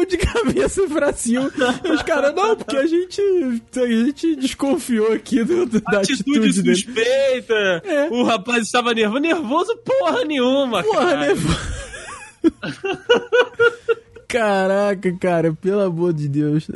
de 0.07 0.17
cabeça 0.17 0.83
pra 0.89 1.13
cima. 1.13 1.51
Os 1.93 2.03
caras, 2.03 2.35
não, 2.35 2.57
porque 2.57 2.77
a 2.77 2.87
gente, 2.87 3.21
a 3.77 3.87
gente 3.87 4.37
desconfiou 4.37 5.13
aqui 5.13 5.43
do, 5.45 5.67
do- 5.67 5.81
da 5.81 5.99
Atitude 6.01 6.39
atitude 6.49 6.75
suspeita. 6.77 7.83
É. 7.85 8.09
O 8.11 8.23
rapaz 8.25 8.65
estava 8.65 8.93
nervoso. 8.95 9.21
Nervoso 9.21 9.77
porra 9.79 10.25
nenhuma, 10.25 10.83
Porra, 10.83 11.07
cara. 11.11 11.35
Caraca, 14.33 15.13
cara, 15.21 15.53
pelo 15.53 15.83
amor 15.83 16.15
de 16.15 16.27
Deus. 16.27 16.67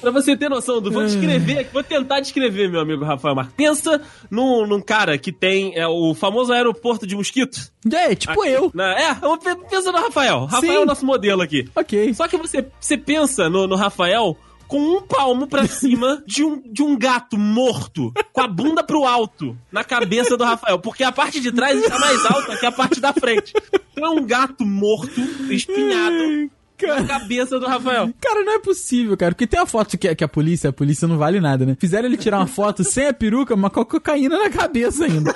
Pra 0.00 0.10
você 0.10 0.36
ter 0.36 0.48
noção, 0.48 0.80
do, 0.80 0.90
vou 0.90 1.04
descrever 1.04 1.60
aqui, 1.60 1.70
vou 1.72 1.84
tentar 1.84 2.18
descrever, 2.18 2.68
meu 2.68 2.80
amigo 2.80 3.04
Rafael 3.04 3.36
Marques. 3.36 3.54
Pensa 3.56 4.02
num, 4.28 4.66
num 4.66 4.80
cara 4.80 5.16
que 5.18 5.30
tem 5.30 5.78
é, 5.78 5.86
o 5.86 6.14
famoso 6.14 6.52
aeroporto 6.52 7.06
de 7.06 7.14
mosquito. 7.14 7.70
É, 7.92 8.12
tipo 8.16 8.42
Aqui, 8.42 8.50
eu. 8.50 8.72
né? 8.74 8.96
É, 9.00 9.14
pensa 9.70 9.92
no 9.92 9.98
Rafael. 9.98 10.46
Rafael 10.46 10.72
Sim. 10.72 10.78
é 10.78 10.80
o 10.80 10.86
nosso 10.86 11.06
modelo 11.06 11.42
aqui. 11.42 11.68
Ok. 11.76 12.12
Só 12.14 12.26
que 12.26 12.36
você, 12.36 12.66
você 12.80 12.98
pensa 12.98 13.48
no, 13.48 13.68
no 13.68 13.76
Rafael 13.76 14.36
com 14.66 14.78
um 14.78 15.02
palmo 15.02 15.46
pra 15.46 15.66
cima 15.68 16.22
de 16.26 16.44
um, 16.44 16.60
de 16.60 16.82
um 16.82 16.96
gato 16.96 17.38
morto, 17.38 18.12
com 18.32 18.40
a 18.40 18.48
bunda 18.48 18.82
pro 18.82 19.04
alto, 19.04 19.56
na 19.70 19.84
cabeça 19.84 20.36
do 20.36 20.44
Rafael. 20.44 20.78
Porque 20.78 21.04
a 21.04 21.12
parte 21.12 21.40
de 21.40 21.52
trás 21.52 21.78
está 21.78 21.98
mais 21.98 22.24
alta 22.26 22.56
que 22.56 22.66
a 22.66 22.72
parte 22.72 23.00
da 23.00 23.12
frente. 23.12 23.52
Então 23.92 24.04
é 24.04 24.10
um 24.10 24.26
gato 24.26 24.64
morto, 24.64 25.20
espinhado, 25.50 26.50
na 26.84 27.04
cabeça 27.04 27.58
do 27.58 27.66
Rafael. 27.66 28.12
Cara, 28.20 28.44
não 28.44 28.54
é 28.54 28.58
possível, 28.58 29.16
cara. 29.16 29.32
Porque 29.32 29.46
tem 29.46 29.60
uma 29.60 29.66
foto 29.66 29.96
que, 29.96 30.14
que 30.14 30.24
a 30.24 30.28
polícia, 30.28 30.70
a 30.70 30.72
polícia 30.72 31.06
não 31.06 31.16
vale 31.16 31.40
nada, 31.40 31.64
né? 31.64 31.76
Fizeram 31.78 32.06
ele 32.06 32.16
tirar 32.16 32.38
uma 32.38 32.46
foto 32.46 32.82
sem 32.84 33.06
a 33.06 33.12
peruca, 33.12 33.56
mas 33.56 33.72
com 33.72 33.80
a 33.80 33.86
cocaína 33.86 34.38
na 34.38 34.50
cabeça 34.50 35.04
ainda. 35.04 35.34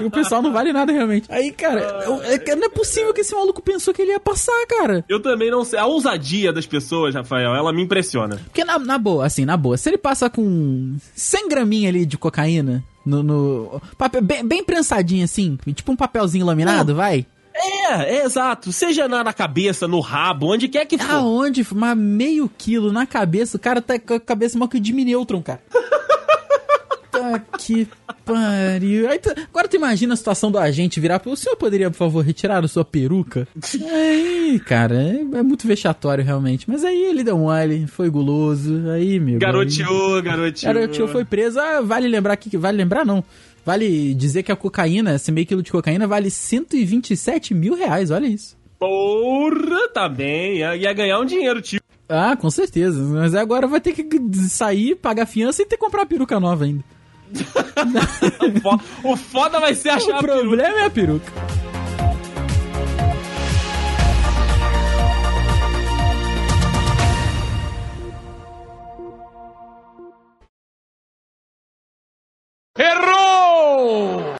e 0.00 0.04
o 0.04 0.10
pessoal 0.10 0.40
não 0.40 0.52
vale 0.52 0.72
nada 0.72 0.92
realmente. 0.92 1.30
Aí, 1.30 1.50
cara, 1.50 2.04
é 2.24 2.38
que 2.38 2.54
não 2.54 2.66
é 2.66 2.70
possível 2.70 3.12
que 3.12 3.20
esse 3.20 3.34
maluco 3.34 3.60
pensou 3.60 3.92
que 3.92 4.02
ele 4.02 4.12
ia 4.12 4.20
passar, 4.20 4.66
cara. 4.68 5.04
Eu 5.08 5.20
também 5.20 5.50
não 5.50 5.64
sei. 5.64 5.78
A 5.78 5.86
ousadia 5.86 6.52
das 6.52 6.66
pessoas, 6.66 7.14
Rafael, 7.14 7.54
ela 7.54 7.72
me 7.72 7.82
impressiona. 7.82 8.36
Porque 8.36 8.64
na, 8.64 8.78
na 8.78 8.98
boa, 8.98 9.26
assim, 9.26 9.44
na 9.44 9.56
boa, 9.56 9.76
se 9.76 9.90
ele 9.90 9.98
passa 9.98 10.30
com 10.30 10.96
100 11.14 11.48
graminha 11.48 11.88
ali 11.88 12.06
de 12.06 12.16
cocaína 12.16 12.82
no. 13.04 13.22
no 13.22 13.82
papel, 13.98 14.22
bem, 14.22 14.46
bem 14.46 14.64
prensadinho 14.64 15.24
assim, 15.24 15.58
tipo 15.74 15.92
um 15.92 15.96
papelzinho 15.96 16.46
laminado, 16.46 16.94
vai. 16.94 17.26
É, 17.62 18.16
é 18.18 18.24
exato. 18.24 18.72
Seja 18.72 19.06
na, 19.08 19.22
na 19.24 19.32
cabeça, 19.32 19.86
no 19.88 20.00
rabo, 20.00 20.52
onde 20.52 20.68
quer 20.68 20.84
que 20.86 20.98
for. 20.98 21.10
Aonde? 21.12 21.66
Mas 21.74 21.96
meio 21.96 22.50
quilo 22.58 22.92
na 22.92 23.06
cabeça, 23.06 23.56
o 23.56 23.60
cara 23.60 23.80
tá 23.80 23.98
com 23.98 24.14
a 24.14 24.20
cabeça 24.20 24.58
maior 24.58 24.68
que 24.68 24.78
o 24.78 24.84
Jimmy 24.84 25.04
Neutron, 25.04 25.42
cara. 25.42 25.60
tá 27.10 27.38
que 27.58 27.86
pariu. 28.24 29.08
Aí 29.10 29.20
agora 29.50 29.68
tu 29.68 29.76
imagina 29.76 30.14
a 30.14 30.16
situação 30.16 30.50
do 30.50 30.58
agente 30.58 30.98
virar. 31.00 31.20
O 31.26 31.36
senhor 31.36 31.56
poderia, 31.56 31.90
por 31.90 31.96
favor, 31.98 32.24
retirar 32.24 32.64
a 32.64 32.68
sua 32.68 32.84
peruca? 32.84 33.46
Aí, 33.92 34.58
cara, 34.60 34.94
é, 35.02 35.38
é 35.38 35.42
muito 35.42 35.66
vexatório 35.66 36.24
realmente. 36.24 36.68
Mas 36.68 36.84
aí 36.84 37.02
ele 37.04 37.22
deu 37.24 37.38
mole, 37.38 37.86
foi 37.86 38.08
guloso. 38.10 38.88
Aí, 38.90 39.18
meu. 39.20 39.34
aí- 39.34 39.40
Garoteou, 39.40 40.22
garoteou. 40.22 40.74
Garotinho 40.74 41.08
foi 41.08 41.24
preso. 41.24 41.58
Ah, 41.60 41.80
vale 41.80 42.08
lembrar 42.08 42.36
que. 42.36 42.56
Vale 42.56 42.76
lembrar, 42.76 43.04
não. 43.04 43.22
Vale 43.64 44.12
dizer 44.14 44.42
que 44.42 44.50
a 44.50 44.56
cocaína, 44.56 45.14
esse 45.14 45.30
meio 45.30 45.46
quilo 45.46 45.62
de 45.62 45.70
cocaína, 45.70 46.06
vale 46.06 46.30
127 46.30 47.54
mil 47.54 47.74
reais, 47.76 48.10
olha 48.10 48.26
isso. 48.26 48.56
Porra, 48.78 49.88
tá 49.94 50.08
bem. 50.08 50.58
Ia, 50.58 50.76
ia 50.76 50.92
ganhar 50.92 51.20
um 51.20 51.24
dinheiro, 51.24 51.62
tio. 51.62 51.80
Ah, 52.08 52.36
com 52.36 52.50
certeza. 52.50 53.00
Mas 53.00 53.34
agora 53.34 53.66
vai 53.68 53.80
ter 53.80 53.92
que 53.92 54.04
sair, 54.48 54.96
pagar 54.96 55.26
fiança 55.26 55.62
e 55.62 55.66
ter 55.66 55.76
que 55.76 55.84
comprar 55.84 56.02
a 56.02 56.06
peruca 56.06 56.40
nova 56.40 56.64
ainda. 56.64 56.84
O 59.02 59.16
foda 59.16 59.58
vai 59.60 59.74
ser 59.74 59.90
achar 59.90 60.08
o 60.14 60.16
a 60.16 60.20
peruca. 60.20 60.38
problema 60.40 60.80
é 60.80 60.84
a 60.86 60.90
peruca. 60.90 61.32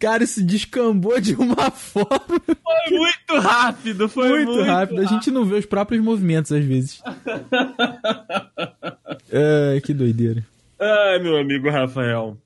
Cara, 0.02 0.24
isso 0.24 0.44
descambou 0.44 1.20
de 1.20 1.32
uma 1.36 1.70
forma 1.70 2.10
Foi 2.44 2.98
muito 2.98 3.38
rápido, 3.38 4.08
foi 4.08 4.30
muito, 4.30 4.50
muito, 4.50 4.64
rápida. 4.64 5.00
A 5.00 5.04
gente 5.04 5.30
não 5.30 5.44
vê 5.44 5.54
os 5.54 5.64
próprios 5.64 6.02
movimentos 6.02 6.50
às 6.50 6.64
vezes. 6.64 7.00
Ai, 9.32 9.78
que 9.86 9.94
doideira. 9.94 10.44
Ai, 10.80 11.20
meu 11.20 11.36
amigo 11.36 11.70
Rafael. 11.70 12.36